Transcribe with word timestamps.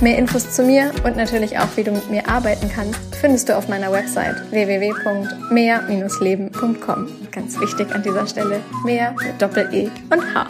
Mehr 0.00 0.18
Infos 0.18 0.50
zu 0.50 0.64
mir 0.64 0.90
und 1.04 1.16
natürlich 1.16 1.56
auch, 1.58 1.68
wie 1.76 1.84
du 1.84 1.92
mit 1.92 2.10
mir 2.10 2.28
arbeiten 2.28 2.68
kannst, 2.68 2.98
findest 3.20 3.48
du 3.48 3.56
auf 3.56 3.68
meiner 3.68 3.92
Website 3.92 4.50
www.mehr-leben.com. 4.50 7.08
Ganz 7.30 7.60
wichtig 7.60 7.94
an 7.94 8.02
dieser 8.02 8.26
Stelle, 8.26 8.60
mehr 8.84 9.12
mit 9.12 9.40
Doppel-E 9.40 9.88
und 10.10 10.34
H. 10.34 10.48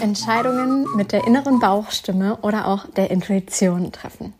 Entscheidungen 0.00 0.86
mit 0.94 1.12
der 1.12 1.26
inneren 1.26 1.58
Bauchstimme 1.58 2.36
oder 2.42 2.66
auch 2.66 2.84
der 2.90 3.10
Intuition 3.10 3.92
treffen. 3.92 4.34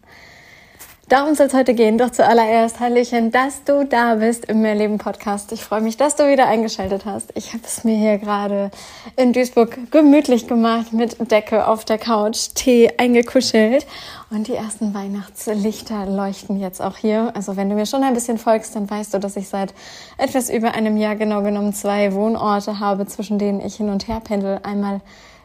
Darum 1.08 1.36
soll 1.36 1.46
es 1.46 1.54
heute 1.54 1.72
gehen. 1.74 1.98
Doch 1.98 2.10
zuallererst 2.10 2.80
Hallöchen, 2.80 3.30
dass 3.30 3.62
du 3.62 3.84
da 3.84 4.16
bist 4.16 4.46
im 4.46 4.60
Mehrleben 4.60 4.98
Podcast. 4.98 5.52
Ich 5.52 5.62
freue 5.62 5.80
mich, 5.80 5.96
dass 5.96 6.16
du 6.16 6.28
wieder 6.28 6.48
eingeschaltet 6.48 7.04
hast. 7.04 7.30
Ich 7.36 7.52
habe 7.52 7.62
es 7.64 7.84
mir 7.84 7.96
hier 7.96 8.18
gerade 8.18 8.72
in 9.14 9.32
Duisburg 9.32 9.92
gemütlich 9.92 10.48
gemacht 10.48 10.92
mit 10.92 11.30
Decke 11.30 11.68
auf 11.68 11.84
der 11.84 11.98
Couch, 11.98 12.48
Tee 12.56 12.90
eingekuschelt 12.98 13.86
und 14.30 14.48
die 14.48 14.56
ersten 14.56 14.94
Weihnachtslichter 14.94 16.06
leuchten 16.06 16.58
jetzt 16.58 16.82
auch 16.82 16.96
hier. 16.96 17.30
Also 17.36 17.56
wenn 17.56 17.70
du 17.70 17.76
mir 17.76 17.86
schon 17.86 18.02
ein 18.02 18.14
bisschen 18.14 18.36
folgst, 18.36 18.74
dann 18.74 18.90
weißt 18.90 19.14
du, 19.14 19.20
dass 19.20 19.36
ich 19.36 19.48
seit 19.48 19.74
etwas 20.18 20.50
über 20.50 20.74
einem 20.74 20.96
Jahr 20.96 21.14
genau 21.14 21.40
genommen 21.42 21.72
zwei 21.72 22.14
Wohnorte 22.14 22.80
habe, 22.80 23.06
zwischen 23.06 23.38
denen 23.38 23.60
ich 23.60 23.76
hin 23.76 23.90
und 23.90 24.08
her 24.08 24.18
pendel. 24.18 24.58
Einmal 24.64 25.00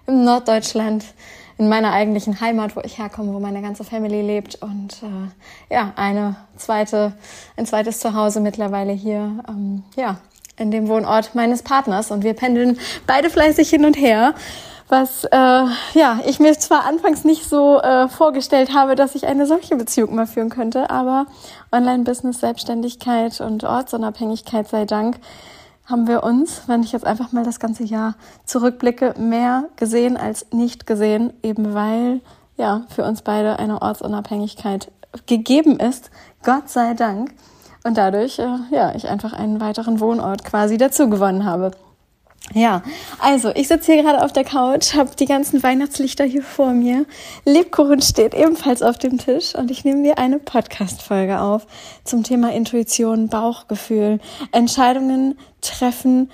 im 0.08 0.24
Norddeutschland 0.24 1.06
in 1.62 1.70
meiner 1.70 1.94
eigentlichen 1.94 2.42
Heimat, 2.42 2.76
wo 2.76 2.82
ich 2.82 2.98
herkomme, 2.98 3.36
wo 3.36 3.40
meine 3.40 3.62
ganze 3.62 3.84
Family 3.84 4.24
lebt. 4.24 4.56
Und 4.64 5.04
äh, 5.04 5.74
ja, 5.74 5.94
eine 5.96 6.36
zweite, 6.58 7.14
ein 7.56 7.68
zweites 7.68 8.00
Zuhause 8.00 8.40
mittlerweile 8.40 8.94
hier, 8.94 9.44
ähm, 9.48 9.84
ja, 9.96 10.18
in 10.58 10.72
dem 10.72 10.88
Wohnort 10.88 11.36
meines 11.36 11.62
Partners. 11.62 12.10
Und 12.10 12.24
wir 12.24 12.34
pendeln 12.34 12.80
beide 13.06 13.30
fleißig 13.30 13.70
hin 13.70 13.86
und 13.86 13.96
her 13.96 14.34
was 14.90 15.24
äh, 15.24 15.38
ja 15.38 16.20
ich 16.26 16.42
mir 16.42 16.52
zwar 16.60 16.84
anfangs 16.84 17.24
nicht 17.24 17.48
so 17.48 17.80
äh, 17.80 18.10
vorgestellt 18.10 18.74
habe, 18.74 18.96
dass 18.96 19.16
ich 19.16 19.26
eine 19.26 19.48
solche 19.48 19.78
Beziehung 19.78 20.16
mal 20.16 20.28
führen 20.28 20.50
könnte, 20.50 20.90
aber 20.90 21.28
Online-Business, 21.72 22.42
Selbstständigkeit 22.42 23.40
und 23.40 23.64
Ortsunabhängigkeit 23.64 24.68
sei 24.68 24.84
Dank 24.84 25.18
haben 25.92 26.08
wir 26.08 26.24
uns, 26.24 26.64
wenn 26.68 26.82
ich 26.82 26.92
jetzt 26.94 27.06
einfach 27.06 27.32
mal 27.32 27.44
das 27.44 27.60
ganze 27.60 27.84
Jahr 27.84 28.16
zurückblicke, 28.46 29.14
mehr 29.20 29.66
gesehen 29.76 30.18
als 30.18 30.48
nicht 30.52 30.88
gesehen, 30.88 31.34
eben 31.44 31.74
weil 31.74 32.22
ja 32.58 32.86
für 32.90 33.04
uns 33.04 33.22
beide 33.22 33.60
eine 33.60 33.82
Ortsunabhängigkeit 33.82 34.92
gegeben 35.28 35.80
ist, 35.80 36.10
Gott 36.44 36.70
sei 36.70 36.94
Dank. 36.94 37.34
Und 37.84 37.98
dadurch, 37.98 38.40
äh, 38.40 38.58
ja, 38.70 38.94
ich 38.96 39.10
einfach 39.10 39.34
einen 39.34 39.60
weiteren 39.60 40.00
Wohnort 40.00 40.44
quasi 40.44 40.78
dazu 40.78 41.10
gewonnen 41.10 41.46
habe. 41.46 41.72
Ja, 42.54 42.84
also 43.20 43.50
ich 43.56 43.68
sitze 43.68 43.94
hier 43.94 44.04
gerade 44.04 44.24
auf 44.24 44.34
der 44.34 44.44
Couch, 44.44 44.94
habe 44.94 45.12
die 45.18 45.26
ganzen 45.26 45.64
Weihnachtslichter 45.64 46.26
hier 46.26 46.44
vor 46.44 46.72
mir. 46.72 47.06
Lebkuchen 47.46 48.02
steht 48.02 48.34
ebenfalls 48.34 48.82
auf 48.82 48.98
dem 48.98 49.18
Tisch 49.18 49.56
und 49.56 49.72
ich 49.72 49.86
nehme 49.86 50.04
dir 50.04 50.18
eine 50.18 50.38
Podcast-Folge 50.38 51.40
auf 51.40 51.66
zum 52.04 52.24
Thema 52.24 52.52
Intuition, 52.52 53.30
Bauchgefühl, 53.30 54.20
Entscheidungen 54.52 55.38
treffen, 55.62 56.30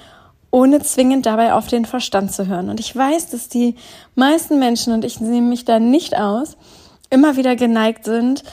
ohne 0.49 0.81
zwingend 0.81 1.25
dabei 1.27 1.53
auf 1.53 1.67
den 1.67 1.85
Verstand 1.85 2.31
zu 2.31 2.47
hören. 2.47 2.69
Und 2.69 2.79
ich 2.79 2.95
weiß, 2.95 3.29
dass 3.29 3.49
die 3.49 3.75
meisten 4.15 4.57
Menschen, 4.57 4.93
und 4.93 5.05
ich 5.05 5.19
nehme 5.19 5.47
mich 5.47 5.65
da 5.65 5.79
nicht 5.79 6.17
aus, 6.17 6.57
immer 7.09 7.37
wieder 7.37 7.55
geneigt 7.55 8.05
sind, 8.05 8.43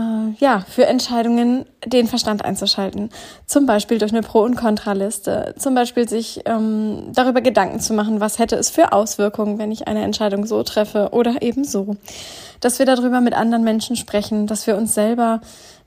äh, 0.00 0.34
ja, 0.38 0.64
für 0.68 0.86
Entscheidungen 0.86 1.66
den 1.84 2.06
Verstand 2.06 2.44
einzuschalten. 2.44 3.10
Zum 3.46 3.66
Beispiel 3.66 3.98
durch 3.98 4.12
eine 4.12 4.22
Pro- 4.22 4.42
und 4.42 4.56
Kontraliste. 4.56 5.54
Zum 5.58 5.74
Beispiel 5.74 6.08
sich 6.08 6.40
ähm, 6.46 7.12
darüber 7.12 7.40
Gedanken 7.40 7.80
zu 7.80 7.92
machen, 7.92 8.20
was 8.20 8.38
hätte 8.38 8.56
es 8.56 8.70
für 8.70 8.92
Auswirkungen, 8.92 9.58
wenn 9.58 9.72
ich 9.72 9.88
eine 9.88 10.02
Entscheidung 10.02 10.46
so 10.46 10.62
treffe 10.62 11.10
oder 11.12 11.42
eben 11.42 11.64
so. 11.64 11.96
Dass 12.60 12.78
wir 12.78 12.86
darüber 12.86 13.20
mit 13.20 13.34
anderen 13.34 13.64
Menschen 13.64 13.96
sprechen, 13.96 14.46
dass 14.46 14.66
wir 14.66 14.76
uns 14.76 14.94
selber 14.94 15.40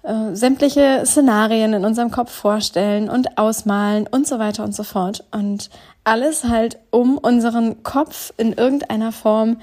äh, 0.04 0.36
sämtliche 0.36 1.04
Szenarien 1.06 1.74
in 1.74 1.86
unserem 1.86 2.12
Kopf 2.12 2.32
vorstellen 2.32 3.10
und 3.10 3.38
ausmalen 3.38 4.08
und 4.08 4.28
so 4.28 4.40
weiter 4.40 4.64
und 4.64 4.76
so 4.76 4.84
fort. 4.84 5.24
Und 5.32 5.70
alles 6.04 6.44
halt, 6.44 6.78
um 6.92 7.18
unseren 7.18 7.84
Kopf 7.84 8.34
in 8.38 8.54
irgendeiner 8.54 9.12
Form 9.12 9.58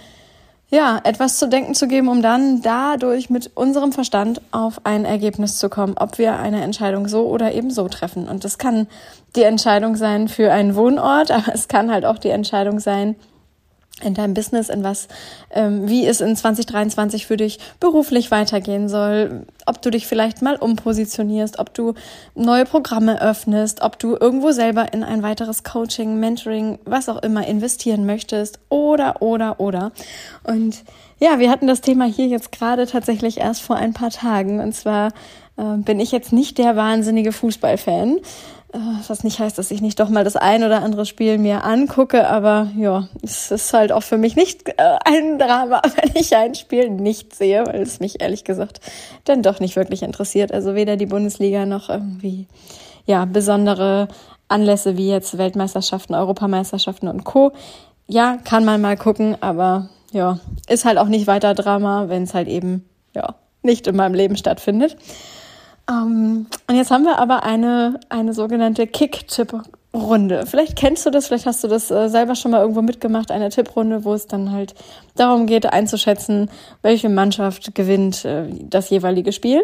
ja, 0.71 1.01
etwas 1.03 1.39
zu 1.39 1.49
denken 1.49 1.75
zu 1.75 1.89
geben, 1.89 2.09
um 2.09 2.23
dann 2.23 2.63
dadurch 2.63 3.29
mit 3.29 3.51
unserem 3.55 3.93
Verstand 3.93 4.41
auf 4.53 4.81
ein 4.85 5.05
Ergebnis 5.05 5.59
zu 5.59 5.69
kommen, 5.69 5.95
ob 5.99 6.19
wir 6.19 6.39
eine 6.39 6.63
Entscheidung 6.63 7.09
so 7.09 7.27
oder 7.27 7.53
eben 7.53 7.71
so 7.71 7.89
treffen. 7.89 8.29
Und 8.29 8.45
das 8.45 8.57
kann 8.57 8.87
die 9.35 9.43
Entscheidung 9.43 9.97
sein 9.97 10.29
für 10.29 10.53
einen 10.53 10.77
Wohnort, 10.77 11.31
aber 11.33 11.53
es 11.53 11.67
kann 11.67 11.91
halt 11.91 12.05
auch 12.05 12.19
die 12.19 12.31
Entscheidung 12.31 12.79
sein, 12.79 13.17
in 14.03 14.15
deinem 14.15 14.35
Business, 14.35 14.69
in 14.69 14.83
was, 14.83 15.09
ähm, 15.51 15.89
wie 15.89 16.07
es 16.07 16.21
in 16.21 16.35
2023 16.35 17.27
für 17.27 17.37
dich 17.37 17.59
beruflich 17.79 18.31
weitergehen 18.31 18.89
soll, 18.89 19.47
ob 19.67 19.83
du 19.83 19.91
dich 19.91 20.07
vielleicht 20.07 20.43
mal 20.43 20.57
umpositionierst, 20.57 21.59
ob 21.59 21.75
du 21.75 21.95
neue 22.35 22.65
Programme 22.65 23.21
öffnest, 23.21 23.83
ob 23.83 23.99
du 23.99 24.17
irgendwo 24.19 24.53
selber 24.53 24.93
in 24.93 25.05
ein 25.05 25.23
weiteres 25.23 25.65
Coaching, 25.65 26.19
Mentoring, 26.19 26.79
was 26.85 27.09
auch 27.09 27.23
immer 27.23 27.47
investieren 27.47 28.07
möchtest 28.07 28.59
oder, 28.69 29.23
oder, 29.23 29.61
oder. 29.61 29.93
Und 30.45 30.85
ja, 31.19 31.39
wir 31.39 31.51
hatten 31.51 31.67
das 31.67 31.83
Thema 31.83 32.07
hier 32.07 32.27
jetzt 32.27 32.53
gerade 32.53 32.87
tatsächlich 32.87 33.39
erst 33.39 33.63
vor 33.63 33.77
ein 33.77 33.93
paar 33.93 34.11
Tagen 34.11 34.61
und 34.61 34.75
zwar 34.75 35.09
äh, 35.57 35.77
bin 35.77 36.01
ich 36.01 36.13
jetzt 36.13 36.33
nicht 36.33 36.59
der 36.59 36.77
wahnsinnige 36.77 37.33
Fußballfan. 37.33 38.19
Was 38.73 39.25
nicht 39.25 39.41
heißt, 39.41 39.59
dass 39.59 39.73
ich 39.73 39.81
nicht 39.81 39.99
doch 39.99 40.09
mal 40.09 40.23
das 40.23 40.37
ein 40.37 40.63
oder 40.63 40.83
andere 40.83 41.05
Spiel 41.05 41.39
mir 41.39 41.65
angucke, 41.65 42.29
aber 42.29 42.71
ja, 42.77 43.09
es 43.21 43.51
ist 43.51 43.73
halt 43.73 43.91
auch 43.91 44.05
für 44.05 44.17
mich 44.17 44.37
nicht 44.37 44.69
äh, 44.69 44.99
ein 45.05 45.39
Drama, 45.39 45.83
wenn 45.97 46.13
ich 46.15 46.37
ein 46.37 46.55
Spiel 46.55 46.89
nicht 46.89 47.35
sehe, 47.35 47.67
weil 47.67 47.83
es 47.83 47.99
mich 47.99 48.21
ehrlich 48.21 48.45
gesagt 48.45 48.81
dann 49.25 49.43
doch 49.43 49.59
nicht 49.59 49.75
wirklich 49.75 50.03
interessiert. 50.03 50.53
Also 50.53 50.77
weder 50.77 50.97
die 50.97 51.07
Bundesliga 51.07 51.67
noch 51.67 51.89
irgendwie 51.89 52.47
ja 53.07 53.25
besondere 53.25 54.07
Anlässe 54.47 54.97
wie 54.97 55.09
jetzt 55.09 55.37
Weltmeisterschaften, 55.37 56.15
Europameisterschaften 56.15 57.09
und 57.09 57.25
Co. 57.25 57.53
Ja, 58.07 58.39
kann 58.45 58.65
man 58.65 58.81
mal 58.81 58.97
gucken, 58.97 59.37
aber 59.41 59.89
ja, 60.13 60.39
ist 60.69 60.85
halt 60.85 60.99
auch 60.99 61.09
nicht 61.09 61.27
weiter 61.27 61.55
Drama, 61.55 62.09
wenn 62.09 62.23
es 62.23 62.35
halt 62.35 62.47
eben 62.47 62.89
ja 63.15 63.35
nicht 63.63 63.89
in 63.89 63.97
meinem 63.97 64.15
Leben 64.15 64.37
stattfindet. 64.37 64.97
Ähm, 65.91 66.47
und 66.69 66.75
jetzt 66.77 66.91
haben 66.91 67.05
wir 67.05 67.19
aber 67.19 67.43
eine, 67.43 67.99
eine 68.09 68.33
sogenannte 68.33 68.87
Kick-Tipp-Runde. 68.87 70.47
Vielleicht 70.47 70.77
kennst 70.77 71.05
du 71.05 71.11
das, 71.11 71.27
vielleicht 71.27 71.47
hast 71.47 71.65
du 71.65 71.69
das 71.69 71.91
äh, 71.91 72.09
selber 72.09 72.35
schon 72.37 72.53
mal 72.53 72.61
irgendwo 72.61 72.83
mitgemacht, 72.83 73.31
eine 73.31 73.51
Tipprunde, 73.51 74.05
wo 74.05 74.15
es 74.15 74.27
dann 74.27 74.53
halt 74.53 74.75
darum 75.17 75.47
geht, 75.47 75.67
einzuschätzen, 75.67 76.51
welche 76.83 77.09
Mannschaft 77.09 77.75
gewinnt 77.75 78.25
äh, 78.25 78.47
das 78.63 78.91
jeweilige 78.91 79.33
Spiel. 79.33 79.63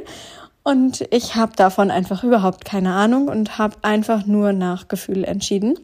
Und 0.64 1.06
ich 1.12 1.36
habe 1.36 1.52
davon 1.54 1.92
einfach 1.92 2.24
überhaupt 2.24 2.64
keine 2.64 2.92
Ahnung 2.92 3.28
und 3.28 3.56
habe 3.56 3.76
einfach 3.82 4.26
nur 4.26 4.52
nach 4.52 4.88
Gefühl 4.88 5.22
entschieden. 5.22 5.78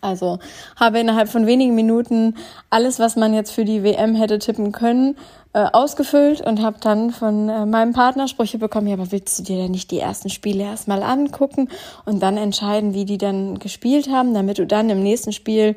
Also 0.00 0.38
habe 0.76 1.00
innerhalb 1.00 1.28
von 1.28 1.46
wenigen 1.46 1.74
Minuten 1.74 2.36
alles, 2.70 2.98
was 2.98 3.16
man 3.16 3.34
jetzt 3.34 3.50
für 3.50 3.64
die 3.64 3.82
WM 3.82 4.14
hätte 4.14 4.38
tippen 4.38 4.70
können, 4.70 5.16
äh, 5.54 5.64
ausgefüllt 5.72 6.40
und 6.40 6.62
habe 6.62 6.76
dann 6.80 7.10
von 7.10 7.48
äh, 7.48 7.66
meinem 7.66 7.92
Partner 7.92 8.28
Sprüche 8.28 8.58
bekommen, 8.58 8.86
ja, 8.86 8.94
aber 8.94 9.10
willst 9.10 9.38
du 9.38 9.42
dir 9.42 9.56
denn 9.56 9.72
nicht 9.72 9.90
die 9.90 9.98
ersten 9.98 10.28
Spiele 10.28 10.62
erstmal 10.62 11.02
angucken 11.02 11.68
und 12.04 12.22
dann 12.22 12.36
entscheiden, 12.36 12.94
wie 12.94 13.06
die 13.06 13.18
dann 13.18 13.58
gespielt 13.58 14.08
haben, 14.10 14.34
damit 14.34 14.58
du 14.58 14.66
dann 14.66 14.90
im 14.90 15.02
nächsten 15.02 15.32
Spiel 15.32 15.74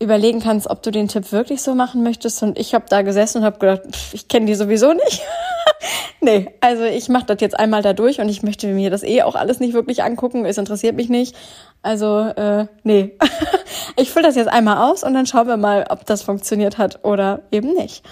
überlegen 0.00 0.40
kannst, 0.40 0.68
ob 0.68 0.82
du 0.82 0.90
den 0.90 1.08
Tipp 1.08 1.32
wirklich 1.32 1.62
so 1.62 1.74
machen 1.74 2.02
möchtest. 2.02 2.42
Und 2.42 2.58
ich 2.58 2.74
habe 2.74 2.86
da 2.88 3.02
gesessen 3.02 3.38
und 3.38 3.44
habe 3.44 3.58
gedacht, 3.58 3.82
pff, 3.90 4.14
ich 4.14 4.28
kenne 4.28 4.46
die 4.46 4.54
sowieso 4.54 4.92
nicht. 4.92 5.22
nee, 6.20 6.48
also 6.60 6.84
ich 6.84 7.08
mache 7.08 7.26
das 7.26 7.40
jetzt 7.40 7.58
einmal 7.58 7.82
da 7.82 7.92
durch 7.92 8.20
und 8.20 8.28
ich 8.28 8.42
möchte 8.42 8.66
mir 8.68 8.90
das 8.90 9.02
eh 9.02 9.22
auch 9.22 9.34
alles 9.34 9.60
nicht 9.60 9.74
wirklich 9.74 10.02
angucken. 10.02 10.44
Es 10.44 10.58
interessiert 10.58 10.96
mich 10.96 11.08
nicht. 11.08 11.36
Also, 11.82 12.20
äh, 12.20 12.66
nee. 12.82 13.16
ich 13.96 14.10
fülle 14.10 14.26
das 14.26 14.36
jetzt 14.36 14.48
einmal 14.48 14.90
aus 14.90 15.04
und 15.04 15.14
dann 15.14 15.26
schauen 15.26 15.46
wir 15.46 15.56
mal, 15.56 15.86
ob 15.88 16.06
das 16.06 16.22
funktioniert 16.22 16.78
hat 16.78 17.04
oder 17.04 17.42
eben 17.50 17.72
nicht 17.74 18.02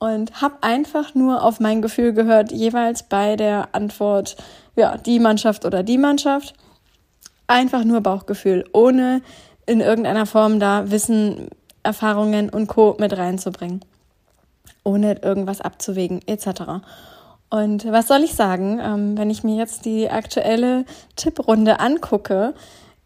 und 0.00 0.40
habe 0.40 0.56
einfach 0.62 1.14
nur 1.14 1.44
auf 1.44 1.60
mein 1.60 1.82
Gefühl 1.82 2.12
gehört, 2.12 2.50
jeweils 2.50 3.04
bei 3.04 3.36
der 3.36 3.74
Antwort, 3.74 4.34
ja, 4.74 4.96
die 4.96 5.20
Mannschaft 5.20 5.64
oder 5.64 5.82
die 5.82 5.98
Mannschaft. 5.98 6.54
Einfach 7.46 7.84
nur 7.84 8.00
Bauchgefühl, 8.00 8.64
ohne 8.72 9.22
in 9.70 9.80
irgendeiner 9.80 10.26
Form 10.26 10.58
da 10.58 10.90
Wissen, 10.90 11.48
Erfahrungen 11.84 12.50
und 12.50 12.66
Co. 12.66 12.96
mit 12.98 13.16
reinzubringen. 13.16 13.80
Ohne 14.82 15.22
irgendwas 15.22 15.60
abzuwägen, 15.60 16.20
etc. 16.26 16.82
Und 17.50 17.86
was 17.90 18.08
soll 18.08 18.24
ich 18.24 18.34
sagen, 18.34 18.80
ähm, 18.82 19.16
wenn 19.16 19.30
ich 19.30 19.44
mir 19.44 19.54
jetzt 19.54 19.84
die 19.84 20.10
aktuelle 20.10 20.84
Tipprunde 21.14 21.78
angucke, 21.78 22.52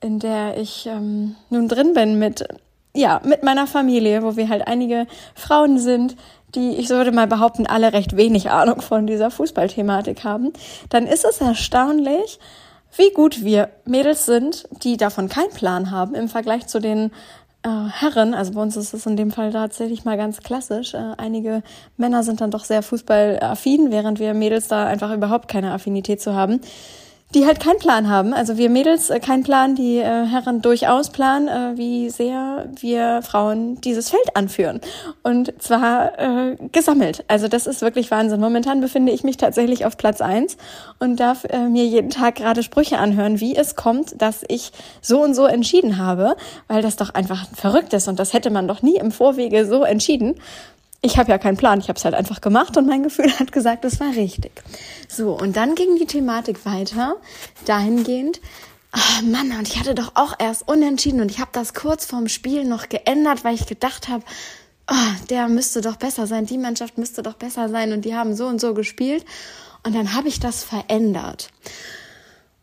in 0.00 0.20
der 0.20 0.56
ich 0.56 0.86
ähm, 0.86 1.36
nun 1.50 1.68
drin 1.68 1.92
bin 1.92 2.18
mit, 2.18 2.48
ja, 2.96 3.20
mit 3.24 3.42
meiner 3.42 3.66
Familie, 3.66 4.22
wo 4.22 4.36
wir 4.36 4.48
halt 4.48 4.66
einige 4.66 5.06
Frauen 5.34 5.78
sind, 5.78 6.16
die, 6.54 6.76
ich 6.76 6.88
würde 6.88 7.12
mal 7.12 7.26
behaupten, 7.26 7.66
alle 7.66 7.92
recht 7.92 8.16
wenig 8.16 8.48
Ahnung 8.48 8.80
von 8.80 9.06
dieser 9.06 9.30
Fußballthematik 9.30 10.24
haben, 10.24 10.54
dann 10.88 11.06
ist 11.06 11.26
es 11.26 11.42
erstaunlich, 11.42 12.38
wie 12.96 13.12
gut 13.12 13.44
wir 13.44 13.70
Mädels 13.84 14.26
sind, 14.26 14.68
die 14.82 14.96
davon 14.96 15.28
keinen 15.28 15.50
Plan 15.50 15.90
haben 15.90 16.14
im 16.14 16.28
Vergleich 16.28 16.66
zu 16.66 16.80
den 16.80 17.10
äh, 17.62 17.68
Herren. 17.68 18.34
Also 18.34 18.52
bei 18.52 18.62
uns 18.62 18.76
ist 18.76 18.94
es 18.94 19.06
in 19.06 19.16
dem 19.16 19.30
Fall 19.30 19.52
tatsächlich 19.52 20.04
mal 20.04 20.16
ganz 20.16 20.40
klassisch. 20.40 20.94
Äh, 20.94 21.14
einige 21.16 21.62
Männer 21.96 22.22
sind 22.22 22.40
dann 22.40 22.50
doch 22.50 22.64
sehr 22.64 22.82
fußballaffin, 22.82 23.90
während 23.90 24.18
wir 24.18 24.34
Mädels 24.34 24.68
da 24.68 24.86
einfach 24.86 25.12
überhaupt 25.12 25.48
keine 25.48 25.72
Affinität 25.72 26.20
zu 26.20 26.34
haben 26.34 26.60
die 27.34 27.46
halt 27.46 27.60
keinen 27.60 27.78
Plan 27.78 28.08
haben. 28.08 28.32
Also 28.32 28.56
wir 28.56 28.70
Mädels 28.70 29.10
äh, 29.10 29.18
keinen 29.18 29.42
Plan, 29.42 29.74
die 29.74 29.98
äh, 29.98 30.26
Herren 30.26 30.62
durchaus 30.62 31.10
Plan, 31.10 31.48
äh, 31.48 31.76
wie 31.76 32.08
sehr 32.10 32.68
wir 32.80 33.22
Frauen 33.22 33.80
dieses 33.80 34.10
Feld 34.10 34.36
anführen. 34.36 34.80
Und 35.22 35.52
zwar 35.60 36.18
äh, 36.18 36.56
gesammelt. 36.72 37.24
Also 37.28 37.48
das 37.48 37.66
ist 37.66 37.82
wirklich 37.82 38.10
Wahnsinn. 38.10 38.40
Momentan 38.40 38.80
befinde 38.80 39.12
ich 39.12 39.24
mich 39.24 39.36
tatsächlich 39.36 39.84
auf 39.84 39.96
Platz 39.96 40.20
eins 40.20 40.56
und 41.00 41.18
darf 41.18 41.44
äh, 41.44 41.68
mir 41.68 41.84
jeden 41.84 42.10
Tag 42.10 42.36
gerade 42.36 42.62
Sprüche 42.62 42.98
anhören, 42.98 43.40
wie 43.40 43.56
es 43.56 43.74
kommt, 43.74 44.20
dass 44.22 44.44
ich 44.48 44.72
so 45.00 45.22
und 45.22 45.34
so 45.34 45.46
entschieden 45.46 45.98
habe, 45.98 46.36
weil 46.68 46.82
das 46.82 46.96
doch 46.96 47.10
einfach 47.10 47.46
verrückt 47.54 47.92
ist 47.92 48.08
und 48.08 48.18
das 48.18 48.32
hätte 48.32 48.50
man 48.50 48.68
doch 48.68 48.82
nie 48.82 48.96
im 48.96 49.10
Vorwege 49.10 49.66
so 49.66 49.82
entschieden 49.84 50.36
ich 51.04 51.18
habe 51.18 51.30
ja 51.30 51.36
keinen 51.36 51.58
Plan, 51.58 51.80
ich 51.80 51.88
habe 51.88 51.98
es 51.98 52.04
halt 52.06 52.14
einfach 52.14 52.40
gemacht 52.40 52.78
und 52.78 52.86
mein 52.86 53.02
Gefühl 53.02 53.30
hat 53.38 53.52
gesagt, 53.52 53.84
es 53.84 54.00
war 54.00 54.14
richtig. 54.16 54.62
So, 55.06 55.38
und 55.38 55.54
dann 55.54 55.74
ging 55.74 55.96
die 55.96 56.06
Thematik 56.06 56.64
weiter, 56.64 57.16
dahingehend, 57.66 58.40
oh 58.96 59.22
Mann, 59.26 59.52
und 59.52 59.68
ich 59.68 59.78
hatte 59.78 59.94
doch 59.94 60.12
auch 60.14 60.32
erst 60.38 60.66
unentschieden 60.66 61.20
und 61.20 61.30
ich 61.30 61.40
habe 61.40 61.50
das 61.52 61.74
kurz 61.74 62.06
vorm 62.06 62.28
Spiel 62.28 62.64
noch 62.64 62.88
geändert, 62.88 63.44
weil 63.44 63.54
ich 63.54 63.66
gedacht 63.66 64.08
habe, 64.08 64.24
oh, 64.90 65.26
der 65.28 65.48
müsste 65.48 65.82
doch 65.82 65.96
besser 65.96 66.26
sein, 66.26 66.46
die 66.46 66.56
Mannschaft 66.56 66.96
müsste 66.96 67.22
doch 67.22 67.34
besser 67.34 67.68
sein 67.68 67.92
und 67.92 68.06
die 68.06 68.14
haben 68.14 68.34
so 68.34 68.46
und 68.46 68.58
so 68.58 68.72
gespielt. 68.72 69.26
Und 69.86 69.94
dann 69.94 70.14
habe 70.14 70.28
ich 70.28 70.40
das 70.40 70.64
verändert. 70.64 71.50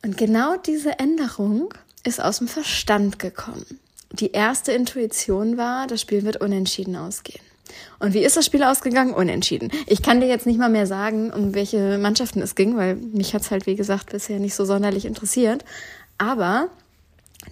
Und 0.04 0.18
genau 0.18 0.58
diese 0.58 0.98
Änderung 0.98 1.72
ist 2.04 2.20
aus 2.20 2.40
dem 2.40 2.48
Verstand 2.48 3.20
gekommen. 3.20 3.80
Die 4.12 4.32
erste 4.32 4.72
Intuition 4.72 5.58
war, 5.58 5.86
das 5.86 6.02
Spiel 6.02 6.24
wird 6.24 6.38
unentschieden 6.38 6.96
ausgehen. 6.96 7.51
Und 8.00 8.14
wie 8.14 8.24
ist 8.24 8.38
das 8.38 8.46
Spiel 8.46 8.64
ausgegangen? 8.64 9.14
Unentschieden. 9.14 9.72
Ich 9.88 10.02
kann 10.02 10.22
dir 10.22 10.28
jetzt 10.28 10.46
nicht 10.46 10.60
mal 10.60 10.70
mehr 10.70 10.88
sagen, 10.88 11.32
um 11.32 11.54
welche 11.54 11.98
Mannschaften 11.98 12.42
es 12.42 12.56
ging, 12.56 12.78
weil 12.78 12.96
mich 12.96 13.34
hat's 13.34 13.52
halt, 13.52 13.66
wie 13.66 13.76
gesagt, 13.76 14.12
bisher 14.12 14.40
nicht 14.40 14.56
so 14.56 14.66
sonderlich 14.66 15.06
interessiert. 15.06 15.66
Aber 16.18 16.70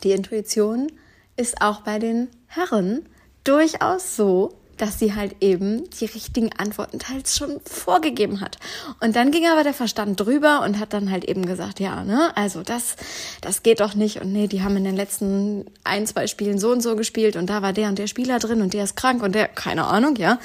die 0.04 0.12
Intuition 0.12 0.92
ist 1.38 1.62
auch 1.62 1.82
bei 1.82 2.00
den 2.00 2.28
Herren 2.48 3.06
durchaus 3.44 4.16
so, 4.16 4.59
dass 4.80 4.98
sie 4.98 5.14
halt 5.14 5.36
eben 5.42 5.90
die 5.92 6.06
richtigen 6.06 6.52
Antworten 6.58 7.00
teils 7.00 7.38
schon 7.38 7.60
vorgegeben 7.66 8.42
hat. 8.42 8.58
Und 9.02 9.16
dann 9.16 9.32
ging 9.32 9.46
aber 9.48 9.64
der 9.64 9.74
Verstand 9.74 10.20
drüber 10.20 10.62
und 10.64 10.80
hat 10.80 10.94
dann 10.94 11.12
halt 11.12 11.26
eben 11.26 11.46
gesagt, 11.46 11.80
ja, 11.80 12.04
ne, 12.04 12.36
also 12.36 12.64
das, 12.64 12.96
das 13.42 13.62
geht 13.62 13.82
doch 13.82 13.94
nicht 13.94 14.22
und 14.22 14.32
nee, 14.32 14.48
die 14.48 14.64
haben 14.64 14.78
in 14.78 14.86
den 14.86 14.96
letzten 14.96 15.66
ein, 15.84 16.08
zwei 16.08 16.28
Spielen 16.28 16.60
so 16.60 16.72
und 16.72 16.82
so 16.82 16.96
gespielt 16.96 17.36
und 17.36 17.50
da 17.50 17.62
war 17.62 17.74
der 17.74 17.90
und 17.90 18.00
der 18.00 18.08
Spieler 18.08 18.40
drin 18.40 18.62
und 18.62 18.74
der 18.74 18.86
ist 18.86 18.96
krank 18.96 19.22
und 19.22 19.36
der, 19.36 19.48
keine 19.48 19.86
Ahnung, 19.86 20.16
ja. 20.16 20.40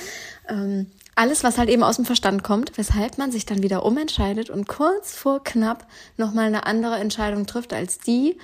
Ähm, 0.49 0.87
alles, 1.15 1.45
was 1.45 1.59
halt 1.59 1.69
eben 1.69 1.85
aus 1.85 1.97
dem 1.97 2.05
Verstand 2.05 2.43
kommt, 2.43 2.77
weshalb 2.77 3.19
man 3.19 3.31
sich 3.31 3.47
dann 3.47 3.63
wieder 3.63 3.85
umentscheidet 3.85 4.51
und 4.51 4.67
kurz 4.67 5.15
vor 5.15 5.45
knapp 5.45 5.87
nochmal 6.17 6.47
eine 6.47 6.67
andere 6.67 6.97
Entscheidung 6.97 7.47
trifft 7.47 7.73
als 7.73 7.99
die, 7.99 8.37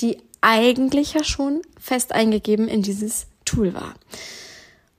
die 0.00 0.22
eigentlich 0.40 1.12
ja 1.12 1.22
schon 1.22 1.60
fest 1.78 2.12
eingegeben 2.12 2.66
in 2.66 2.82
dieses 2.82 3.26
Tool 3.44 3.74
war. 3.74 3.94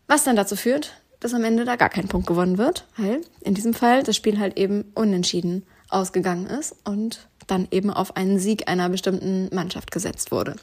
Was 0.07 0.23
dann 0.23 0.35
dazu 0.35 0.55
führt, 0.55 0.93
dass 1.19 1.33
am 1.33 1.43
Ende 1.43 1.65
da 1.65 1.75
gar 1.75 1.89
kein 1.89 2.07
Punkt 2.07 2.27
gewonnen 2.27 2.57
wird, 2.57 2.85
weil 2.97 3.21
in 3.41 3.53
diesem 3.53 3.73
Fall 3.73 4.03
das 4.03 4.15
Spiel 4.15 4.39
halt 4.39 4.57
eben 4.57 4.91
unentschieden 4.93 5.65
ausgegangen 5.89 6.45
ist 6.47 6.75
und 6.83 7.27
dann 7.47 7.67
eben 7.71 7.89
auf 7.89 8.15
einen 8.15 8.39
Sieg 8.39 8.67
einer 8.67 8.89
bestimmten 8.89 9.53
Mannschaft 9.53 9.91
gesetzt 9.91 10.31
wurde. 10.31 10.55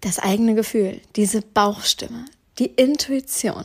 Das 0.00 0.18
eigene 0.18 0.54
Gefühl, 0.54 1.00
diese 1.16 1.42
Bauchstimme, 1.42 2.24
die 2.58 2.66
Intuition. 2.66 3.64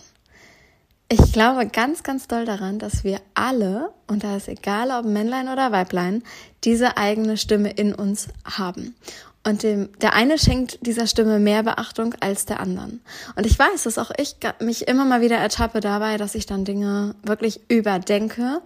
Ich 1.07 1.33
glaube 1.33 1.67
ganz, 1.67 2.03
ganz 2.03 2.27
doll 2.27 2.45
daran, 2.45 2.79
dass 2.79 3.03
wir 3.03 3.19
alle, 3.33 3.91
und 4.07 4.23
da 4.23 4.37
ist 4.37 4.47
egal 4.47 4.91
ob 4.91 5.05
Männlein 5.05 5.49
oder 5.49 5.71
Weiblein, 5.71 6.23
diese 6.63 6.97
eigene 6.97 7.35
Stimme 7.35 7.69
in 7.71 7.93
uns 7.93 8.29
haben. 8.45 8.95
Und 9.43 9.63
dem, 9.63 9.89
der 10.01 10.13
eine 10.13 10.37
schenkt 10.37 10.85
dieser 10.85 11.07
Stimme 11.07 11.39
mehr 11.39 11.63
Beachtung 11.63 12.13
als 12.19 12.45
der 12.45 12.59
anderen. 12.59 13.01
Und 13.35 13.47
ich 13.47 13.57
weiß, 13.57 13.83
dass 13.83 13.97
auch 13.97 14.11
ich 14.17 14.35
mich 14.59 14.87
immer 14.87 15.03
mal 15.03 15.21
wieder 15.21 15.37
ertappe 15.37 15.79
dabei, 15.79 16.17
dass 16.17 16.35
ich 16.35 16.45
dann 16.45 16.63
Dinge 16.63 17.15
wirklich 17.23 17.59
überdenke 17.67 18.61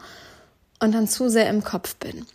und 0.82 0.94
dann 0.94 1.08
zu 1.08 1.30
sehr 1.30 1.50
im 1.50 1.64
Kopf 1.64 1.96
bin. 1.96 2.26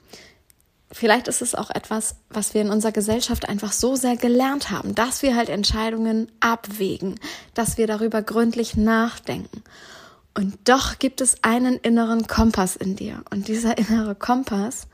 Vielleicht 0.92 1.28
ist 1.28 1.42
es 1.42 1.54
auch 1.54 1.70
etwas, 1.70 2.16
was 2.30 2.54
wir 2.54 2.62
in 2.62 2.70
unserer 2.70 2.92
Gesellschaft 2.92 3.48
einfach 3.48 3.72
so 3.72 3.94
sehr 3.94 4.16
gelernt 4.16 4.70
haben, 4.70 4.94
dass 4.94 5.22
wir 5.22 5.36
halt 5.36 5.48
Entscheidungen 5.48 6.32
abwägen, 6.40 7.20
dass 7.54 7.78
wir 7.78 7.86
darüber 7.86 8.22
gründlich 8.22 8.76
nachdenken. 8.76 9.62
Und 10.34 10.56
doch 10.64 10.98
gibt 10.98 11.20
es 11.20 11.42
einen 11.42 11.76
inneren 11.76 12.26
Kompass 12.26 12.74
in 12.74 12.96
dir. 12.96 13.22
Und 13.30 13.48
dieser 13.48 13.78
innere 13.78 14.14
Kompass, 14.14 14.88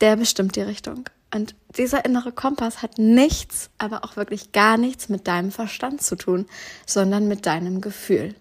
der 0.00 0.16
bestimmt 0.16 0.56
die 0.56 0.62
Richtung. 0.62 1.04
Und 1.34 1.54
dieser 1.76 2.04
innere 2.04 2.32
Kompass 2.32 2.82
hat 2.82 2.98
nichts, 2.98 3.70
aber 3.76 4.04
auch 4.04 4.16
wirklich 4.16 4.52
gar 4.52 4.78
nichts 4.78 5.08
mit 5.08 5.26
deinem 5.26 5.50
Verstand 5.50 6.02
zu 6.02 6.16
tun, 6.16 6.46
sondern 6.86 7.28
mit 7.28 7.44
deinem 7.44 7.80
Gefühl. 7.80 8.34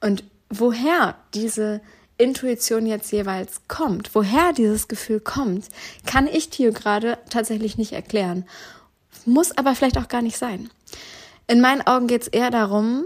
Und 0.00 0.24
woher 0.48 1.16
diese 1.34 1.80
Intuition 2.18 2.86
jetzt 2.86 3.10
jeweils 3.12 3.62
kommt, 3.66 4.14
woher 4.14 4.52
dieses 4.52 4.88
Gefühl 4.88 5.20
kommt, 5.20 5.68
kann 6.06 6.26
ich 6.26 6.50
dir 6.50 6.70
gerade 6.70 7.18
tatsächlich 7.30 7.78
nicht 7.78 7.92
erklären. 7.92 8.44
Muss 9.24 9.56
aber 9.56 9.74
vielleicht 9.74 9.98
auch 9.98 10.08
gar 10.08 10.22
nicht 10.22 10.36
sein. 10.36 10.70
In 11.46 11.60
meinen 11.60 11.82
Augen 11.82 12.06
geht 12.06 12.22
es 12.22 12.28
eher 12.28 12.50
darum, 12.50 13.04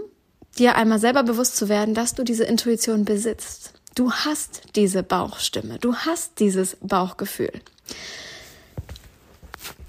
dir 0.57 0.75
einmal 0.75 0.99
selber 0.99 1.23
bewusst 1.23 1.55
zu 1.55 1.67
werden, 1.67 1.95
dass 1.95 2.13
du 2.13 2.23
diese 2.23 2.43
Intuition 2.43 3.05
besitzt. 3.05 3.73
Du 3.95 4.11
hast 4.11 4.63
diese 4.75 5.03
Bauchstimme, 5.03 5.79
du 5.79 5.95
hast 5.95 6.39
dieses 6.39 6.77
Bauchgefühl. 6.81 7.51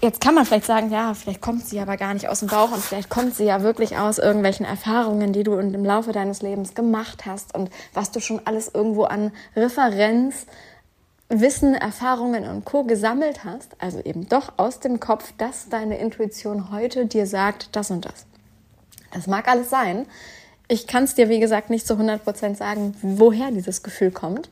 Jetzt 0.01 0.21
kann 0.21 0.35
man 0.35 0.45
vielleicht 0.45 0.67
sagen, 0.67 0.91
ja, 0.91 1.15
vielleicht 1.15 1.41
kommt 1.41 1.67
sie 1.67 1.81
aber 1.81 1.97
gar 1.97 2.15
nicht 2.15 2.29
aus 2.29 2.41
dem 2.41 2.49
Bauch 2.49 2.71
und 2.71 2.83
vielleicht 2.83 3.09
kommt 3.09 3.35
sie 3.35 3.45
ja 3.45 3.63
wirklich 3.63 3.97
aus 3.97 4.19
irgendwelchen 4.19 4.67
Erfahrungen, 4.67 5.33
die 5.33 5.43
du 5.43 5.55
im 5.55 5.85
Laufe 5.85 6.13
deines 6.13 6.43
Lebens 6.43 6.75
gemacht 6.75 7.25
hast 7.27 7.55
und 7.55 7.71
was 7.95 8.11
du 8.11 8.21
schon 8.21 8.41
alles 8.45 8.71
irgendwo 8.73 9.05
an 9.05 9.33
Referenz, 9.57 10.47
Wissen, 11.29 11.75
Erfahrungen 11.75 12.45
und 12.45 12.65
Co. 12.65 12.85
gesammelt 12.85 13.43
hast. 13.45 13.73
Also 13.81 14.01
eben 14.01 14.29
doch 14.29 14.53
aus 14.59 14.79
dem 14.79 15.01
Kopf, 15.01 15.33
dass 15.39 15.69
deine 15.69 15.99
Intuition 15.99 16.71
heute 16.71 17.07
dir 17.07 17.27
sagt, 17.27 17.75
das 17.75 17.91
und 17.91 18.05
das. 18.05 18.27
Das 19.13 19.27
mag 19.27 19.49
alles 19.49 19.71
sein. 19.71 20.07
Ich 20.69 20.87
kann 20.87 21.05
es 21.05 21.15
dir, 21.15 21.29
wie 21.29 21.41
gesagt, 21.41 21.71
nicht 21.71 21.87
zu 21.87 21.95
100 21.95 22.23
Prozent 22.23 22.59
sagen, 22.59 22.95
woher 23.03 23.51
dieses 23.51 23.83
Gefühl 23.83 24.11
kommt. 24.11 24.51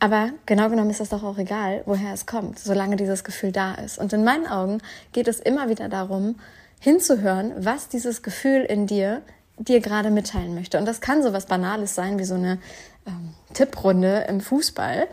Aber 0.00 0.30
genau 0.46 0.70
genommen 0.70 0.90
ist 0.90 1.00
es 1.00 1.10
doch 1.10 1.22
auch 1.22 1.36
egal, 1.36 1.82
woher 1.84 2.14
es 2.14 2.24
kommt, 2.24 2.58
solange 2.58 2.96
dieses 2.96 3.22
Gefühl 3.22 3.52
da 3.52 3.74
ist. 3.74 3.98
Und 3.98 4.12
in 4.14 4.24
meinen 4.24 4.46
Augen 4.46 4.78
geht 5.12 5.28
es 5.28 5.40
immer 5.40 5.68
wieder 5.68 5.90
darum, 5.90 6.36
hinzuhören, 6.80 7.52
was 7.58 7.88
dieses 7.88 8.22
Gefühl 8.22 8.62
in 8.62 8.86
dir 8.86 9.22
dir 9.58 9.80
gerade 9.80 10.10
mitteilen 10.10 10.54
möchte. 10.54 10.78
Und 10.78 10.86
das 10.86 11.02
kann 11.02 11.22
so 11.22 11.34
was 11.34 11.44
Banales 11.44 11.94
sein, 11.94 12.18
wie 12.18 12.24
so 12.24 12.34
eine 12.34 12.58
ähm, 13.06 13.34
Tipprunde 13.52 14.24
im 14.26 14.40
Fußball, 14.40 15.06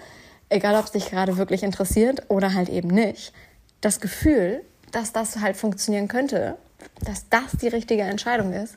egal 0.48 0.76
ob 0.76 0.86
es 0.86 0.92
dich 0.92 1.10
gerade 1.10 1.36
wirklich 1.36 1.64
interessiert 1.64 2.24
oder 2.30 2.54
halt 2.54 2.70
eben 2.70 2.88
nicht. 2.88 3.34
Das 3.82 4.00
Gefühl, 4.00 4.64
dass 4.94 5.12
das 5.12 5.40
halt 5.42 5.58
funktionieren 5.58 6.08
könnte, 6.08 6.56
dass 7.04 7.28
das 7.30 7.60
die 7.62 7.68
richtige 7.68 8.04
Entscheidung 8.04 8.54
ist, 8.54 8.76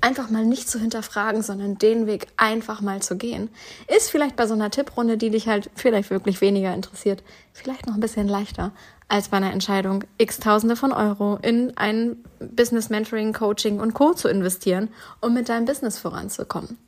einfach 0.00 0.28
mal 0.28 0.44
nicht 0.44 0.68
zu 0.68 0.78
hinterfragen, 0.78 1.42
sondern 1.42 1.78
den 1.78 2.06
Weg 2.06 2.26
einfach 2.36 2.80
mal 2.80 3.00
zu 3.00 3.16
gehen, 3.16 3.48
ist 3.94 4.10
vielleicht 4.10 4.36
bei 4.36 4.46
so 4.46 4.54
einer 4.54 4.70
Tipprunde, 4.70 5.16
die 5.16 5.30
dich 5.30 5.48
halt 5.48 5.70
vielleicht 5.74 6.10
wirklich 6.10 6.40
weniger 6.40 6.74
interessiert, 6.74 7.22
vielleicht 7.52 7.86
noch 7.86 7.94
ein 7.94 8.00
bisschen 8.00 8.28
leichter 8.28 8.72
als 9.08 9.28
bei 9.28 9.36
einer 9.36 9.52
Entscheidung, 9.52 10.04
x 10.18 10.40
Tausende 10.40 10.76
von 10.76 10.92
Euro 10.92 11.38
in 11.42 11.76
ein 11.76 12.16
Business 12.38 12.90
Mentoring, 12.90 13.32
Coaching 13.32 13.80
und 13.80 13.94
Co. 13.94 14.14
zu 14.14 14.28
investieren, 14.28 14.88
um 15.20 15.34
mit 15.34 15.48
deinem 15.48 15.66
Business 15.66 15.98
voranzukommen. 15.98 16.78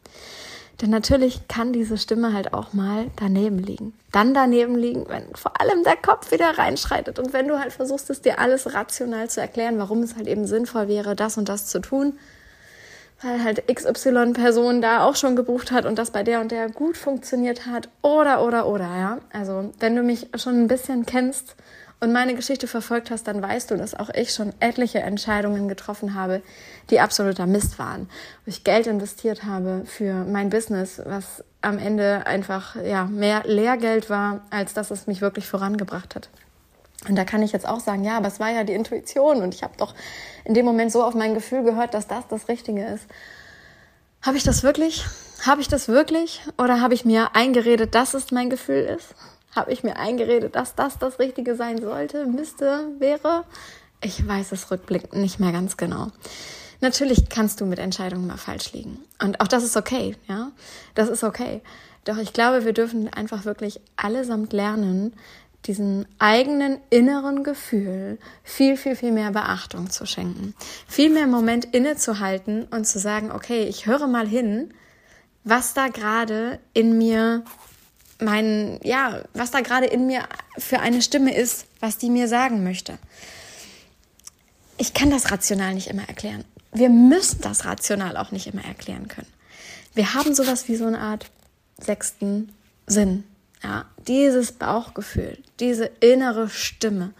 Denn 0.80 0.90
natürlich 0.90 1.48
kann 1.48 1.72
diese 1.72 1.96
Stimme 1.96 2.34
halt 2.34 2.52
auch 2.52 2.74
mal 2.74 3.06
daneben 3.16 3.58
liegen. 3.58 3.94
Dann 4.12 4.34
daneben 4.34 4.76
liegen, 4.76 5.08
wenn 5.08 5.34
vor 5.34 5.58
allem 5.58 5.84
der 5.84 5.96
Kopf 5.96 6.32
wieder 6.32 6.58
reinschreitet 6.58 7.18
und 7.18 7.32
wenn 7.32 7.48
du 7.48 7.58
halt 7.58 7.72
versuchst, 7.72 8.10
es 8.10 8.20
dir 8.20 8.38
alles 8.38 8.74
rational 8.74 9.30
zu 9.30 9.40
erklären, 9.40 9.78
warum 9.78 10.02
es 10.02 10.16
halt 10.16 10.26
eben 10.26 10.46
sinnvoll 10.46 10.88
wäre, 10.88 11.16
das 11.16 11.38
und 11.38 11.48
das 11.48 11.66
zu 11.66 11.80
tun, 11.80 12.18
weil 13.22 13.42
halt 13.42 13.66
XY-Person 13.66 14.82
da 14.82 15.04
auch 15.04 15.16
schon 15.16 15.36
gebucht 15.36 15.72
hat 15.72 15.86
und 15.86 15.98
das 15.98 16.10
bei 16.10 16.22
der 16.22 16.40
und 16.40 16.50
der 16.50 16.68
gut 16.68 16.96
funktioniert 16.96 17.66
hat. 17.66 17.88
Oder, 18.02 18.44
oder, 18.44 18.66
oder, 18.66 18.84
ja. 18.84 19.18
Also, 19.32 19.72
wenn 19.78 19.96
du 19.96 20.02
mich 20.02 20.28
schon 20.36 20.62
ein 20.62 20.68
bisschen 20.68 21.06
kennst 21.06 21.56
und 22.00 22.12
meine 22.12 22.34
Geschichte 22.34 22.66
verfolgt 22.66 23.10
hast, 23.10 23.26
dann 23.26 23.40
weißt 23.40 23.70
du, 23.70 23.76
dass 23.76 23.94
auch 23.94 24.10
ich 24.10 24.34
schon 24.34 24.52
etliche 24.60 24.98
Entscheidungen 24.98 25.66
getroffen 25.66 26.14
habe, 26.14 26.42
die 26.90 27.00
absoluter 27.00 27.46
Mist 27.46 27.78
waren. 27.78 28.08
Wo 28.44 28.50
ich 28.50 28.64
Geld 28.64 28.86
investiert 28.86 29.44
habe 29.44 29.82
für 29.86 30.12
mein 30.24 30.50
Business, 30.50 31.00
was 31.04 31.42
am 31.62 31.78
Ende 31.78 32.26
einfach, 32.26 32.76
ja, 32.76 33.06
mehr 33.06 33.42
Lehrgeld 33.46 34.10
war, 34.10 34.42
als 34.50 34.74
dass 34.74 34.90
es 34.90 35.06
mich 35.06 35.22
wirklich 35.22 35.46
vorangebracht 35.48 36.14
hat. 36.14 36.28
Und 37.08 37.16
da 37.16 37.24
kann 37.24 37.42
ich 37.42 37.52
jetzt 37.52 37.68
auch 37.68 37.80
sagen, 37.80 38.04
ja, 38.04 38.16
aber 38.16 38.28
es 38.28 38.40
war 38.40 38.50
ja 38.50 38.64
die 38.64 38.72
Intuition 38.72 39.42
und 39.42 39.54
ich 39.54 39.62
habe 39.62 39.74
doch 39.76 39.94
in 40.44 40.54
dem 40.54 40.64
Moment 40.64 40.90
so 40.90 41.04
auf 41.04 41.14
mein 41.14 41.34
Gefühl 41.34 41.62
gehört, 41.62 41.94
dass 41.94 42.08
das 42.08 42.26
das 42.28 42.48
Richtige 42.48 42.84
ist. 42.86 43.06
Habe 44.22 44.36
ich 44.36 44.42
das 44.42 44.62
wirklich? 44.62 45.04
Habe 45.44 45.60
ich 45.60 45.68
das 45.68 45.88
wirklich? 45.88 46.40
Oder 46.58 46.80
habe 46.80 46.94
ich 46.94 47.04
mir 47.04 47.36
eingeredet, 47.36 47.94
dass 47.94 48.14
es 48.14 48.32
mein 48.32 48.50
Gefühl 48.50 48.96
ist? 48.96 49.14
Habe 49.54 49.72
ich 49.72 49.84
mir 49.84 49.96
eingeredet, 49.96 50.56
dass 50.56 50.74
das 50.74 50.98
das 50.98 51.18
Richtige 51.18 51.54
sein 51.54 51.80
sollte, 51.80 52.26
müsste, 52.26 52.88
wäre? 52.98 53.44
Ich 54.00 54.26
weiß 54.26 54.52
es 54.52 54.70
rückblickend 54.70 55.14
nicht 55.14 55.38
mehr 55.38 55.52
ganz 55.52 55.76
genau. 55.76 56.08
Natürlich 56.80 57.28
kannst 57.28 57.60
du 57.60 57.66
mit 57.66 57.78
Entscheidungen 57.78 58.26
mal 58.26 58.36
falsch 58.36 58.72
liegen. 58.72 58.98
Und 59.22 59.40
auch 59.40 59.48
das 59.48 59.64
ist 59.64 59.76
okay, 59.76 60.16
ja? 60.28 60.50
Das 60.94 61.08
ist 61.08 61.24
okay. 61.24 61.62
Doch 62.04 62.18
ich 62.18 62.32
glaube, 62.32 62.64
wir 62.64 62.72
dürfen 62.72 63.12
einfach 63.12 63.44
wirklich 63.44 63.80
allesamt 63.96 64.52
lernen, 64.52 65.14
diesen 65.64 66.06
eigenen 66.18 66.78
inneren 66.90 67.42
Gefühl 67.42 68.18
viel, 68.44 68.76
viel, 68.76 68.94
viel 68.94 69.12
mehr 69.12 69.32
Beachtung 69.32 69.90
zu 69.90 70.06
schenken. 70.06 70.54
Viel 70.86 71.10
mehr 71.10 71.26
Moment 71.26 71.64
innezuhalten 71.64 72.64
und 72.64 72.86
zu 72.86 72.98
sagen, 72.98 73.32
okay, 73.32 73.64
ich 73.64 73.86
höre 73.86 74.06
mal 74.06 74.28
hin, 74.28 74.72
was 75.42 75.74
da 75.74 75.88
gerade 75.88 76.58
in 76.72 76.98
mir 76.98 77.44
mein, 78.18 78.80
ja, 78.82 79.22
was 79.34 79.50
da 79.50 79.60
gerade 79.60 79.86
in 79.86 80.06
mir 80.06 80.24
für 80.58 80.80
eine 80.80 81.02
Stimme 81.02 81.34
ist, 81.34 81.66
was 81.80 81.98
die 81.98 82.10
mir 82.10 82.28
sagen 82.28 82.64
möchte. 82.64 82.98
Ich 84.78 84.94
kann 84.94 85.10
das 85.10 85.30
rational 85.30 85.74
nicht 85.74 85.88
immer 85.88 86.08
erklären. 86.08 86.44
Wir 86.72 86.88
müssen 86.90 87.40
das 87.40 87.64
rational 87.64 88.16
auch 88.16 88.30
nicht 88.30 88.46
immer 88.46 88.64
erklären 88.64 89.08
können. 89.08 89.28
Wir 89.94 90.14
haben 90.14 90.34
sowas 90.34 90.68
wie 90.68 90.76
so 90.76 90.86
eine 90.86 91.00
Art 91.00 91.30
sechsten 91.78 92.52
Sinn. 92.86 93.24
Ja, 93.62 93.86
dieses 94.06 94.52
Bauchgefühl, 94.52 95.38
diese 95.60 95.86
innere 96.00 96.48
Stimme 96.48 97.14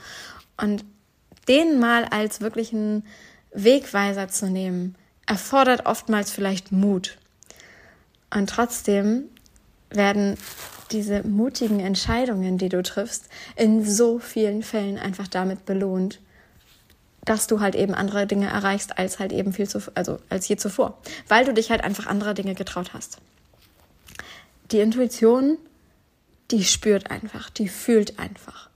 und 0.56 0.84
den 1.48 1.78
mal 1.78 2.04
als 2.04 2.40
wirklichen 2.40 3.04
Wegweiser 3.52 4.28
zu 4.28 4.50
nehmen, 4.50 4.96
erfordert 5.26 5.86
oftmals 5.86 6.30
vielleicht 6.30 6.72
Mut. 6.72 7.16
Und 8.32 8.50
trotzdem 8.50 9.24
werden 9.90 10.36
diese 10.92 11.26
mutigen 11.26 11.80
Entscheidungen, 11.80 12.58
die 12.58 12.68
du 12.68 12.82
triffst, 12.82 13.28
in 13.56 13.84
so 13.84 14.18
vielen 14.18 14.62
Fällen 14.62 14.98
einfach 14.98 15.26
damit 15.26 15.64
belohnt, 15.64 16.20
dass 17.24 17.48
du 17.48 17.60
halt 17.60 17.74
eben 17.74 17.94
andere 17.94 18.26
Dinge 18.26 18.48
erreichst 18.48 18.98
als 18.98 19.18
halt 19.18 19.32
eben 19.32 19.52
viel 19.52 19.68
zu, 19.68 19.80
also 19.94 20.18
als 20.28 20.46
je 20.46 20.56
zuvor, 20.56 20.98
weil 21.28 21.44
du 21.44 21.52
dich 21.52 21.70
halt 21.70 21.82
einfach 21.82 22.06
andere 22.06 22.34
Dinge 22.34 22.54
getraut 22.54 22.92
hast. 22.94 23.18
Die 24.70 24.78
Intuition 24.78 25.58
die 26.50 26.64
spürt 26.64 27.10
einfach, 27.10 27.50
die 27.50 27.68
fühlt 27.68 28.18
einfach. 28.18 28.70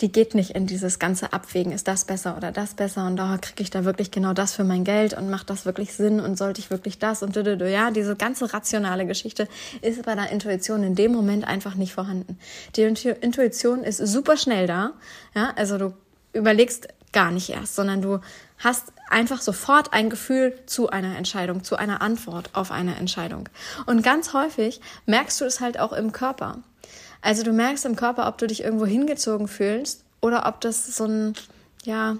Die 0.00 0.10
geht 0.10 0.34
nicht 0.34 0.50
in 0.50 0.66
dieses 0.66 0.98
ganze 0.98 1.32
Abwägen, 1.32 1.70
ist 1.70 1.86
das 1.86 2.04
besser 2.04 2.36
oder 2.36 2.50
das 2.50 2.74
besser 2.74 3.06
und 3.06 3.16
da 3.16 3.34
oh, 3.34 3.38
kriege 3.40 3.62
ich 3.62 3.70
da 3.70 3.84
wirklich 3.84 4.10
genau 4.10 4.32
das 4.32 4.52
für 4.52 4.64
mein 4.64 4.82
Geld 4.82 5.14
und 5.14 5.30
macht 5.30 5.50
das 5.50 5.66
wirklich 5.66 5.94
Sinn 5.94 6.18
und 6.18 6.36
sollte 6.36 6.60
ich 6.60 6.70
wirklich 6.70 6.98
das 6.98 7.22
und 7.22 7.36
du, 7.36 7.70
ja, 7.70 7.92
diese 7.92 8.16
ganze 8.16 8.52
rationale 8.52 9.06
Geschichte 9.06 9.48
ist 9.82 10.02
bei 10.02 10.16
der 10.16 10.30
Intuition 10.30 10.82
in 10.82 10.96
dem 10.96 11.12
Moment 11.12 11.46
einfach 11.46 11.76
nicht 11.76 11.94
vorhanden. 11.94 12.38
Die 12.74 12.82
Intuition 12.82 13.84
ist 13.84 13.98
super 13.98 14.36
schnell 14.36 14.66
da, 14.66 14.90
ja, 15.34 15.52
also 15.54 15.78
du 15.78 15.94
überlegst 16.32 16.88
gar 17.12 17.30
nicht 17.30 17.50
erst, 17.50 17.76
sondern 17.76 18.02
du 18.02 18.18
hast 18.58 18.92
einfach 19.08 19.40
sofort 19.40 19.92
ein 19.92 20.10
Gefühl 20.10 20.58
zu 20.66 20.90
einer 20.90 21.16
Entscheidung, 21.16 21.62
zu 21.62 21.76
einer 21.76 22.02
Antwort 22.02 22.50
auf 22.52 22.72
eine 22.72 22.96
Entscheidung. 22.96 23.48
Und 23.86 24.02
ganz 24.02 24.32
häufig 24.32 24.80
merkst 25.06 25.40
du 25.40 25.44
es 25.44 25.60
halt 25.60 25.78
auch 25.78 25.92
im 25.92 26.12
Körper. 26.12 26.58
Also 27.24 27.42
du 27.42 27.54
merkst 27.54 27.86
im 27.86 27.96
Körper, 27.96 28.28
ob 28.28 28.36
du 28.36 28.46
dich 28.46 28.62
irgendwo 28.62 28.84
hingezogen 28.84 29.48
fühlst 29.48 30.04
oder 30.20 30.46
ob 30.46 30.60
das 30.60 30.94
so 30.94 31.06
ein, 31.06 31.32
ja, 31.84 32.18